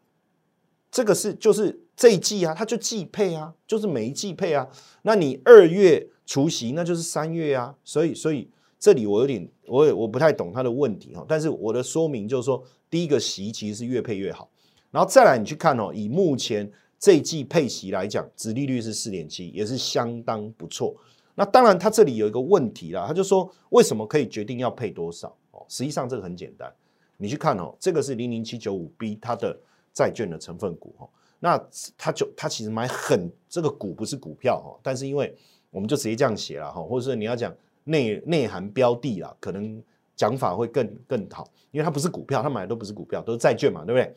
[0.91, 4.69] 这个是就是这一季啊，它就季配啊，就是每一季配啊。
[5.03, 7.75] 那你二月除夕，那就是三月啊。
[7.83, 11.25] 所以所以这里我有点我也我不太懂他的问题哈。
[11.27, 14.51] 但是我的说明就是说，第一个息其实是越配越好。
[14.95, 20.95] 然后再来，你去看哦，以目前这一季配息来讲，殖利率是四点七，也是相当不错。
[21.35, 25.37] 那当然，它这里有一个问题啦，他就说为什么可以决定要配多少？
[25.51, 26.73] 哦，实际上这个很简单，
[27.17, 29.59] 你去看哦，这个是零零七九五 B 它的
[29.93, 31.09] 债券的成分股哈，
[31.41, 31.61] 那
[31.99, 35.37] 它就它其实买很这个股不是股票哈，但是因为
[35.73, 37.53] 我们就直接这样写了哈，或者是你要讲
[37.83, 39.83] 内内涵标的啦，可能
[40.15, 44.15] 讲法会更更好，因为它不是股票，它买的都不是股票，都是债券嘛，对不对？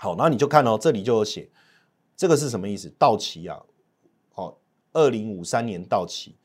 [0.00, 1.50] 好，那你就看哦，这里就有写，
[2.16, 2.88] 这个是什么意思？
[2.96, 3.60] 到期啊，
[4.34, 4.56] 哦，
[4.92, 6.36] 二零五三年到期，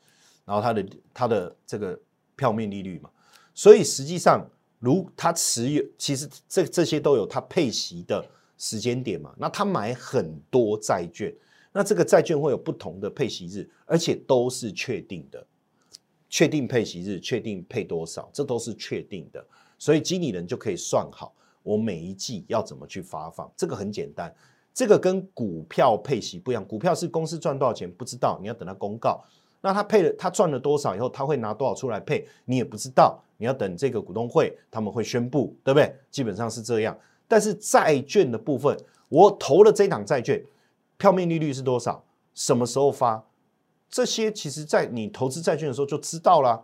[0.44, 1.96] 然后它的它的这个
[2.34, 3.08] 票面利率嘛，
[3.54, 4.44] 所以实际上
[4.80, 8.28] 如它持有，其实这这些都有它配息的
[8.58, 11.32] 时间点嘛，那他买很多债券，
[11.72, 15.46] 那这个债券会有不同的配息日，而且都是确定的，
[16.28, 19.46] 确定配息日，确定配多少，这都是确定的，
[19.78, 21.32] 所以经理人就可以算好
[21.64, 24.32] 我每一季要怎么去发放，这个很简单，
[24.72, 29.24] 这个跟股票配息不一样，股票是公司赚多少钱不知道，你要等它公告。
[29.60, 33.18] 那他配了，他赚了多少以后，他会拿多少出来配，你也不知道。
[33.38, 35.96] 你要等这个股东会，他们会宣布，对不对？
[36.10, 36.96] 基本上是这样。
[37.26, 40.44] 但是债券的部分，我投了这档债券，
[40.98, 42.04] 票面利率是多少？
[42.34, 43.24] 什么时候发？
[43.88, 46.62] 这些其实在你投资债券的时候就知道了。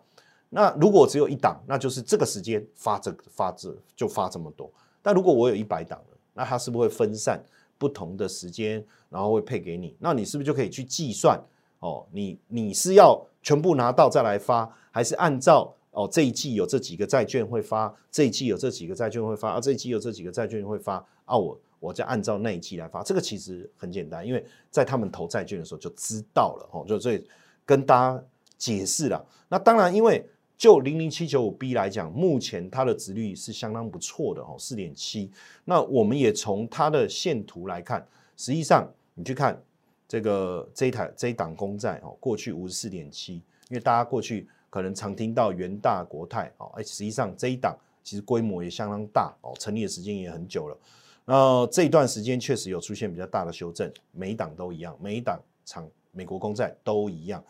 [0.51, 4.71] 那如果只有一档，那就是这个时间发这发这就发这么多。
[5.03, 6.01] 但如果我有一百档，
[6.35, 7.43] 那它是不是会分散
[7.77, 9.97] 不同的时间，然后会配给你？
[9.99, 11.41] 那你是不是就可以去计算？
[11.81, 27.27] 哦，你你是要全部拿到再来发，还是按照哦这一季有这几个债券会发，这一季有这几个债券会发，啊这一季有这几个债券会发，啊我我再按照那一季来发，这个其实很简单，因为在他们投债券的时候就知道了哦，就所以
[27.65, 28.23] 跟大家
[28.59, 29.25] 解释了。
[29.49, 30.29] 那当然，因为
[30.61, 35.31] 就零零七九五 B 来讲，目前它的值率是相当不错的哦，四点七。
[35.65, 38.07] 那我们也从它的线图来看，
[38.37, 39.59] 实际上你去看。
[40.07, 43.35] 这个这一台这一档公债哦，过去五十四点七，
[43.69, 50.77] 因为大家过去可能常听到元大国泰哦，哎，实际上这一档其实规模也相当大哦，成立的时间也很久了。
[51.25, 57.41] 那这一段时间确实有出现比较大的修正，每一档都一样，每一档长美国公债都一样，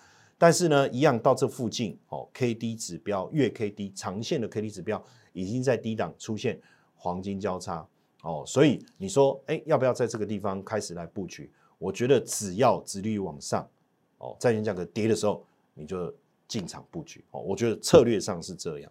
[0.43, 6.59] 但是呢，一样到这附近哦，K D 指标月 K D 长线的 K D 指标已经在低档出现
[6.97, 7.87] 黄金交叉
[8.23, 11.53] 哦，所以你说哎，要不要在这个地方开始来布局？
[11.77, 13.69] 我觉得只要殖利率往上，
[14.17, 16.11] 哦，债券价格跌的时候，你就
[16.49, 17.43] 进场布局哦。
[17.43, 18.91] 我觉得策略上是这样。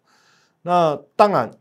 [0.61, 1.51] 那当然，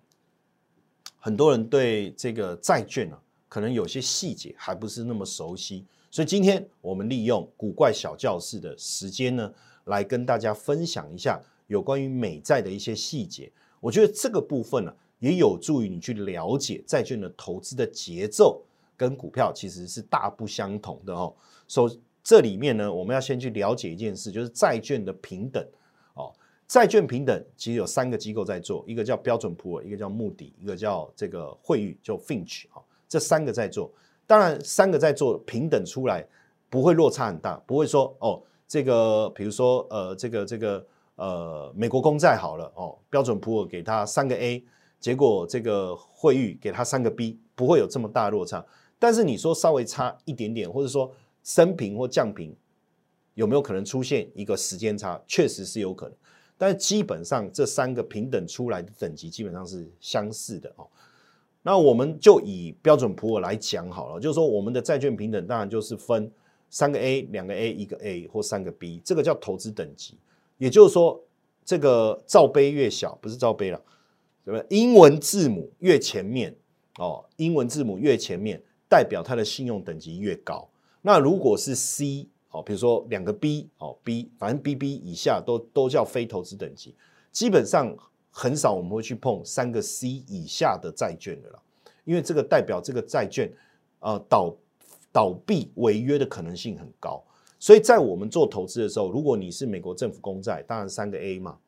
[1.19, 3.19] 很多人对这个债券啊，
[3.49, 9.51] 可能有些细节还不是那么熟悉，所以今天我们利用古怪小教室的时间呢，
[9.89, 13.53] 来跟大家分享一下有关于美债的一些细节。
[13.81, 18.63] 我觉得这个部分呢，也有助于你去了解债券的投资的节奏。
[18.97, 21.33] 跟股票其实是大不相同的哦。
[21.69, 21.89] 首
[22.21, 25.65] 这里面呢，我们要先去了解一件事，就是债券的平等
[26.15, 26.35] 哦。
[26.67, 32.83] 债券平等其实有三个机构在做，一个叫标准普尔，一个叫穆迪，一个叫这个惠誉，就 Finch 啊。
[33.09, 33.89] 这三个在做，
[34.27, 36.27] 当然三个在做平等出来
[36.69, 44.63] 不会落差很大，不会说哦，这个比如说呃，这个这个呃，美国公债好了哦，标准普尔给他三个 A，
[45.01, 48.65] 结果这个惠誉给他三个 B，不会有这么大落差。
[48.99, 51.13] 但是你说稍微差一点点，或者说
[51.43, 52.55] 升平或降平，
[53.35, 55.21] 有没有可能出现一个时间差？
[55.27, 56.15] 确实是有可能。
[56.57, 60.87] 但基本上这三个平等出来的等级基本上是相似的哦。
[61.63, 66.31] 那我们就以标准普尔来讲好了，就是说我们的债券平等当然就是分
[66.71, 70.17] 三个 A、两个 A、一个 A 或三个 B，这个叫投资等级。
[70.59, 71.21] 也就是说，
[71.65, 73.83] 这个罩杯越小，不是罩杯了，
[74.45, 74.77] 对不对？
[74.77, 76.55] 英文字母越前面
[76.99, 78.63] 哦，英文字母越前面。
[78.91, 80.67] 代表它的信用等级越高，
[81.03, 86.95] 那如果是 C 哦，比如说两个 B 哦，B 反正 BB 以下都都叫非投资等级，
[87.31, 87.95] 基本上
[88.31, 91.61] 很少我们会去碰三个 C 以下的债券的啦，
[92.05, 93.53] 因为这个代表这个债券
[94.01, 94.57] 呃倒
[95.19, 97.21] 倒闭违约的可能性很高，
[97.59, 101.59] 所以在我们做投资的时候，如果你是美国政府公债，当然三个 A 嘛，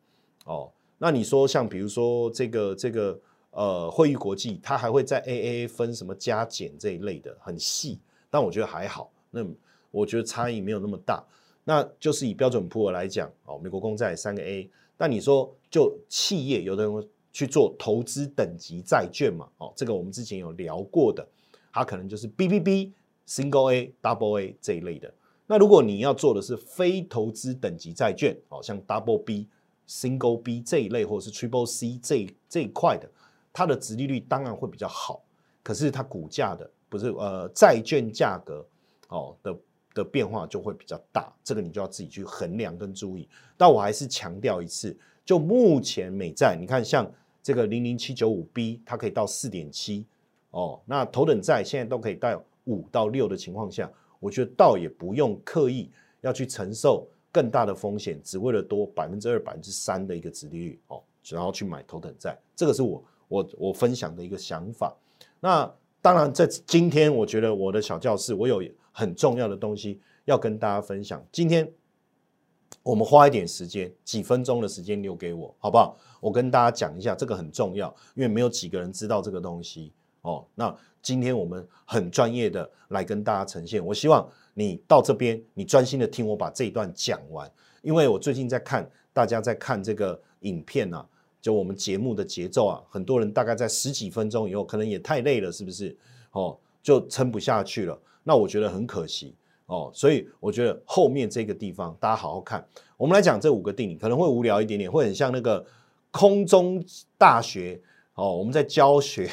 [0.45, 3.21] 哦，那你说像比如说这个这个。
[3.53, 7.99] 呃，惠誉国际它还会在 AAA 分什么加减这一类的很细，
[8.31, 9.11] 但我觉得还好。
[9.29, 9.45] 那
[9.91, 11.21] 我觉得差异没有那么大。
[11.65, 14.71] 那就是以标准普尔来讲，哦，美国公债三个 A。
[14.97, 19.49] 那你说就企业有的人去做投资等级债券嘛？
[19.59, 21.27] 哦，这个我们之前有聊过的，
[21.73, 22.93] 它可能就是 BBB、
[23.31, 25.15] Single A、Double A 这一类的。
[25.47, 29.47] 那如果你要做的是非投资等级债券，哦，像 Double B、
[29.89, 33.09] Single B 这一类，或者是 Triple C 这这一块的。
[33.53, 35.23] 它的值利率当然会比较好，
[35.63, 38.65] 可是它股价的不是呃债券价格
[39.09, 39.57] 哦的
[39.93, 43.29] 的变化就会比较大，这个你就要自己去衡量跟注意。
[43.57, 47.09] 但我还是强调一次，就目前美债，你看像
[47.43, 50.07] 这个零零七九五 B，它可以到四点七
[50.53, 52.41] 哦，那头等债现在都可以到
[52.71, 55.91] 五到六的情况下，我觉得倒也不用刻意
[56.23, 63.05] 要去承受更大的风险，只为了多百分之二、百分之三的一个值利率哦，然后去买头等债，这个是我。
[63.31, 64.93] 我我分享的一个想法，
[65.39, 68.61] 那当然在今天，我觉得我的小教室我有
[68.91, 71.25] 很重要的东西要跟大家分享。
[71.31, 71.73] 今天
[72.83, 75.97] 我们花一点时间，几分钟的时间留给我，好不好？
[76.21, 79.93] 我跟大家讲一下，这个很重要，因为没有几个人知道这个东西
[80.23, 80.45] 哦。
[80.55, 87.51] 那今天我们很专业的来跟大家呈现，我希望你到这边，你专心的听我把这一段讲完，
[87.83, 91.07] 因为我最近在看大家在看这个影片啊，
[91.41, 95.97] 就我们节目的节奏啊，很多人大概在十几分钟以后，可能也太累了，是不是？
[96.33, 97.99] 哦，就撑不下去了。
[98.23, 99.35] 那我觉得很可惜
[99.67, 102.65] 哦，所以我觉得后面这个地方大家好好看。
[102.99, 105.65] 我们来讲这五个定理，可能会无聊一点点，会很像那个
[106.11, 106.85] 空中
[107.17, 107.81] 大学
[108.15, 109.31] 哦，我们在教学，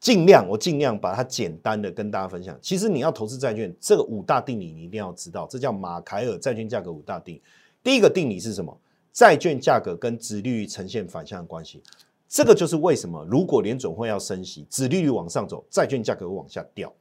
[0.00, 2.58] 尽量我尽量把它简单的跟大家分享。
[2.62, 7.40] 其实你要投资债券，这个五大定理你一定要知道，这叫马凯尔债券价格五大定。
[7.82, 8.78] 第一个定理是什么？
[9.12, 11.82] 债券价格跟殖利率呈现反向关系。
[12.28, 16.92] 这个就是为什么，如果联总会要升息，殖利率往上走，债券价格会往下掉。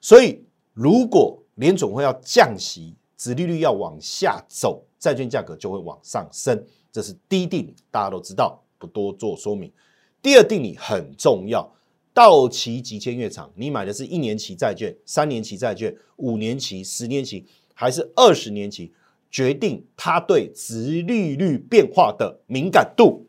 [0.00, 6.64] 所以，如果联总会要降息，殖利率要往下走，债券价格就会往上升。
[6.92, 9.72] 这是第一定理，大家都知道，不多做说明。
[10.22, 11.72] 第二定理很重要，
[12.12, 18.92] 到期期间越长，你买的是一年期债券、三年期债券、五年期、十年期，还是二十年期？
[19.30, 23.28] 决定它对殖利率变化的敏感度，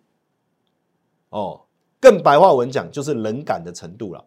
[1.30, 1.62] 哦，
[2.00, 4.26] 更白话文讲就是冷感的程度了。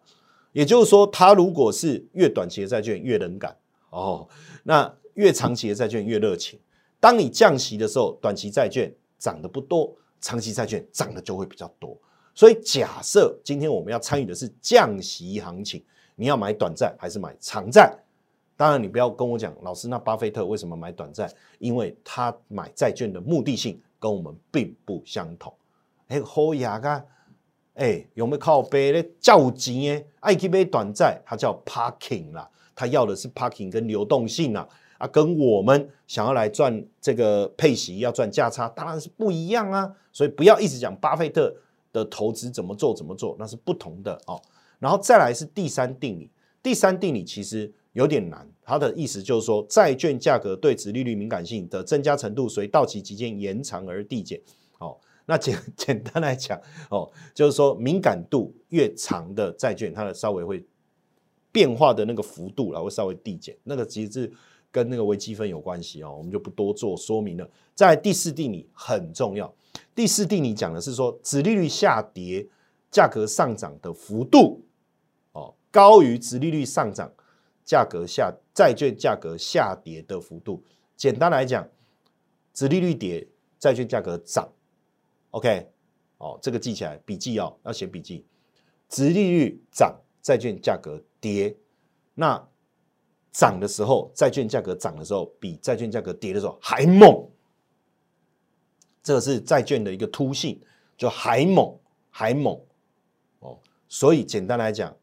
[0.53, 3.57] 也就是说，它如果是越短期的债券越冷感，
[3.89, 4.29] 哦，
[4.63, 6.57] 那越长期的债券越热情。
[7.01, 11.97] 当你降息的时候，短期债券涨得不多，长期债券涨的就会比较多。
[12.33, 15.83] 所以，假设今天我们要参与的是降息行情，
[16.15, 17.97] 你要买短债还是买长债？
[18.57, 21.29] 当然，你不要跟我讲，老师，那巴菲特为什么买短债？
[21.59, 25.53] 因为他买债券的目的性跟我们并不相同。
[26.07, 27.05] 哎，好呀噶，
[27.75, 29.09] 哎，有没有靠背咧？
[29.19, 39.95] 较钱诶，爱去买短债，它叫 parking 啦，他要的是 parking 跟流动性啊，啊，跟我们想要来赚这个配息要赚价差，当然是不一样啊。
[40.11, 41.55] 所以不要一直讲巴菲特
[41.91, 44.41] 的投资怎么做怎么做，那是不同的哦。
[44.79, 46.29] 然后再来是第三定理，
[46.61, 47.73] 第三定理其实。
[47.95, 54.37] 有点难，它的意思就是说，债券价格对殖利率敏感性的增加程度随到期期间延长而递减。
[54.79, 60.61] 哦，那简 简单来讲，哦，就是说敏感度越长的债券，它的稍微会
[61.53, 63.55] 变化的那个幅度啦，会稍微递减。
[63.63, 64.33] 那个其实是
[64.75, 67.49] 跟那个微积分有关系哦，我们就不多做说明了。
[67.73, 69.53] 在第四定理很重要，
[69.95, 72.45] 第四定理讲的是说，殖利率下跌，
[72.91, 74.65] 价格上涨的幅度，
[75.31, 77.09] 哦，高于殖利率上涨。
[77.63, 80.63] 价格下，债券价格下跌的幅度，
[80.95, 81.67] 简单来讲，
[82.53, 84.47] 殖利率跌，债券价格涨。
[85.31, 85.67] OK，
[86.19, 88.23] 哦，这个记起来，笔记哦，要写笔记。
[88.87, 91.57] 殖利率涨，债券价格跌。
[92.13, 92.47] 那
[93.37, 97.27] 涨的时候，债券价格涨的时候，比债券价格跌的时候还猛。
[99.03, 100.59] 这个是债券的一个突性，
[100.97, 101.77] 就还猛，
[102.09, 102.59] 还猛。
[103.39, 103.57] 哦，
[103.87, 104.95] 所以简单来讲，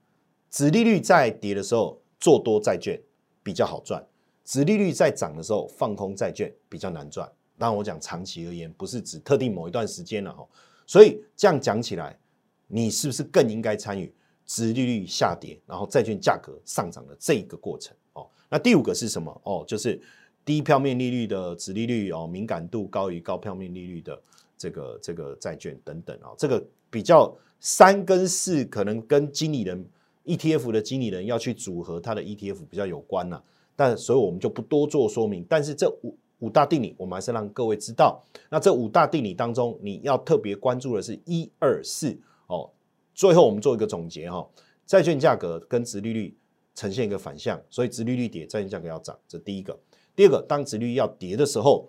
[0.51, 2.01] 殖利率在跌的时候。
[2.23, 2.97] 做多债券
[3.43, 4.01] 比较好赚，
[4.45, 7.29] 殖利率在涨的时候放空债券比较难赚。
[7.59, 10.47] 当然我讲长期而言，不是指特定某一段时间了哈。
[10.87, 12.17] 所以这样讲起来，
[12.69, 14.15] 你是不是更应该参与
[14.47, 17.93] 殖利率下跌，然后债券价格上涨的这一个过程？
[18.53, 19.65] 那第五个是什么哦？
[19.67, 19.99] 就是
[20.45, 24.21] 低票面利率的殖利率哦，敏感度高于高票面利率的
[24.59, 26.31] 这个这个债券等等啊。
[26.37, 29.85] 这个比较三跟四可能跟经理人。
[30.25, 33.43] ETF 的经理人要去组合他的 ETF 比较有关呐，
[33.75, 35.45] 但所以我们就不多做说明。
[35.49, 38.23] 但是这五五大定理，我们还是让各位知道。
[38.49, 42.71] 那这五大定理当中，你要特别关注的是一二四哦。
[43.13, 44.49] 最后我们做一个总结哈，
[44.87, 46.33] 债券价格跟殖利率
[46.75, 49.79] 呈现一个反向，所以殖利率跌，债券价格要涨，这第一个。
[50.15, 51.89] 第二个，当殖利率要跌的时候，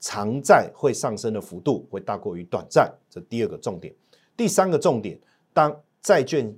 [0.00, 3.94] 长债会上升的幅度会大过于短债，这第二个重点。
[4.36, 5.18] 第三个重点，
[5.52, 6.54] 当债券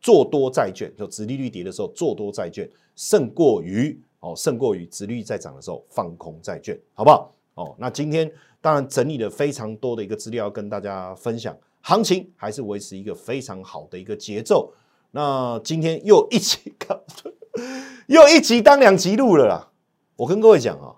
[0.00, 7.32] 做多债券，就殖利率跌的时候做多债券，胜过于哦，胜过于殖利率在涨的时候放空债券，好不好？
[7.54, 8.30] 哦，那今天
[8.60, 14.72] 当然整理了非常多的一个资料要跟大家分享，行情还是维持一个非常好的一个节奏。
[15.16, 16.74] 那今天又一集，
[18.06, 19.72] 又一集当两集录了啦。
[20.16, 20.96] 我跟各位讲啊，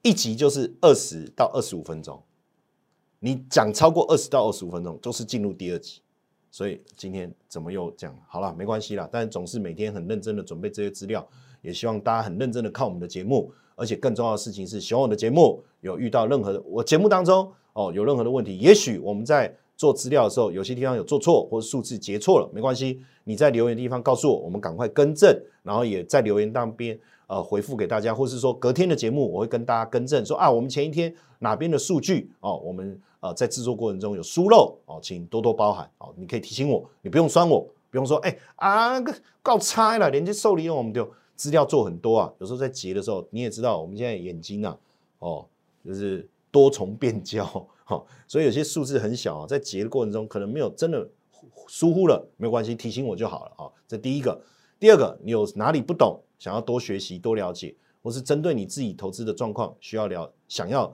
[0.00, 2.22] 一集就是二十到二十五分钟，
[3.18, 6.00] 你讲超过二十到二十五分钟，就是进入第二集。
[6.50, 8.54] 所以今天怎么又讲好了？
[8.54, 11.28] 没关系啦，但总是每天很认真的准备这些资料，
[11.60, 13.52] 也希望大家很认真的看我们的节目。
[13.76, 36.12] 而且更重要的事情是，喜欢我的节目，有遇到任何的我节目当中哦有任何的问题，也许我们在做资料的时候，有些地方有做错或者数字截错了，没关系，你在留言地方告诉我，我们赶快更正，然后也在留言当边呃回复给大家，或是说隔天的节目我会跟大家更正说啊，我们前一天哪边的数据哦，我们呃在制作过程中有疏漏哦，请多多包涵哦。
[36.14, 42.30] 你可以提醒我，你不用酸我，不用说哎啊个搞差了，连接受理用我们就资料做很多啊。
[42.38, 44.76] 有时候在截的时候，你也知道我们现在眼睛啊
[45.20, 45.46] 哦
[45.82, 51.06] 就是多重变焦哈，所以有些数字很小啊，在结的过程中可能没有真的
[51.66, 53.66] 疏忽了，没有关系，提醒我就好了啊。
[53.88, 54.40] 这第一个，
[54.78, 57.74] 第二个，你有哪里不懂，想要多学习多了解。
[58.02, 60.90] 或是针对你自己投资的状况需要了，想要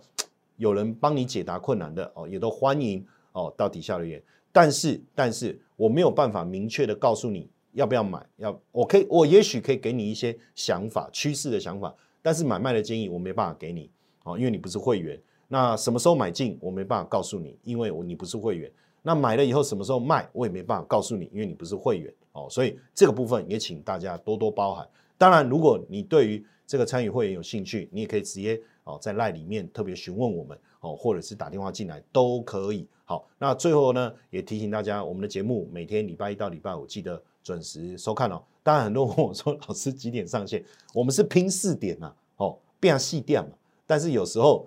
[0.57, 4.21] 有人帮你解答困难的哦，也都欢迎哦到底下留言。
[4.51, 13.89] 但是，但是我没有办法明确的告诉你要不要买，要我可以，我也许可以给你一些想法、趋势的想法，但是买卖的建议我没办法给你
[14.25, 15.17] 哦，因为你不是会员。
[15.49, 18.71] 那什么时候买进，我没办法告诉你，因为我你不是会员。
[19.03, 22.49] 那买了以后什么时候卖，我也没办法告诉你，因为你不是会员哦。
[22.51, 24.89] 所以这个部分也请大家多多包涵。
[25.17, 32.85] 当然，如果你对于这个参与会员有兴趣，你也可以直接哦在赖里面特别询问我们哦，或者是打电话进来都可以。
[33.05, 38.43] 好，那最后呢，也提醒大家，我们的节目每天礼拜一到礼拜五记得准时收看哦。
[38.65, 40.65] 当然，很多人问我说，老师几点上线？
[40.93, 43.51] 我们是拼四点呐，哦，变细点嘛。
[43.87, 44.67] 但是有时候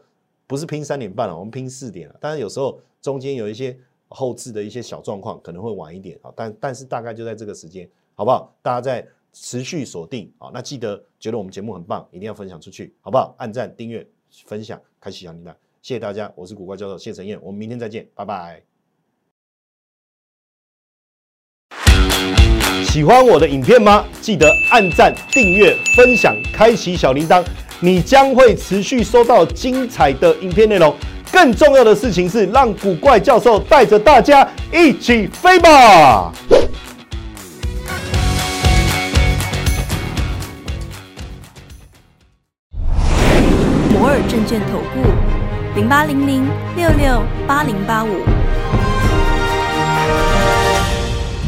[0.50, 2.16] 不是拼三点半了，我们拼四点了。
[2.20, 3.78] 当然有时候中间有一些
[4.08, 6.34] 后置的一些小状况，可能会晚一点啊。
[6.36, 8.54] 但但是大概就在这个时间，好不好？
[8.62, 9.08] 大家在。
[9.32, 13.36] 持续锁定啊，那记得觉得我们节目很棒，一定要分享出去，好不好？
[13.38, 14.06] 按赞、订阅、
[14.44, 18.64] 分享，开启小铃铛，谢谢大家，我是古怪教授谢承彦，我们明天再见，拜拜。
[22.86, 24.04] 喜欢我的影片吗？
[24.20, 27.46] 记得按赞、订阅、分享，开启小铃铛，
[27.82, 30.94] 你将会持续收到精彩的影片内容。
[31.32, 36.34] 更重要的事情是，让古怪教授带着大家一起飞吧！
[43.94, 45.08] 摩尔证券投顾
[45.76, 46.44] 零八零零
[46.76, 48.10] 六六八零八五。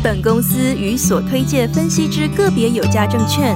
[0.03, 3.55] 本公司与所推介分析之个别有价证券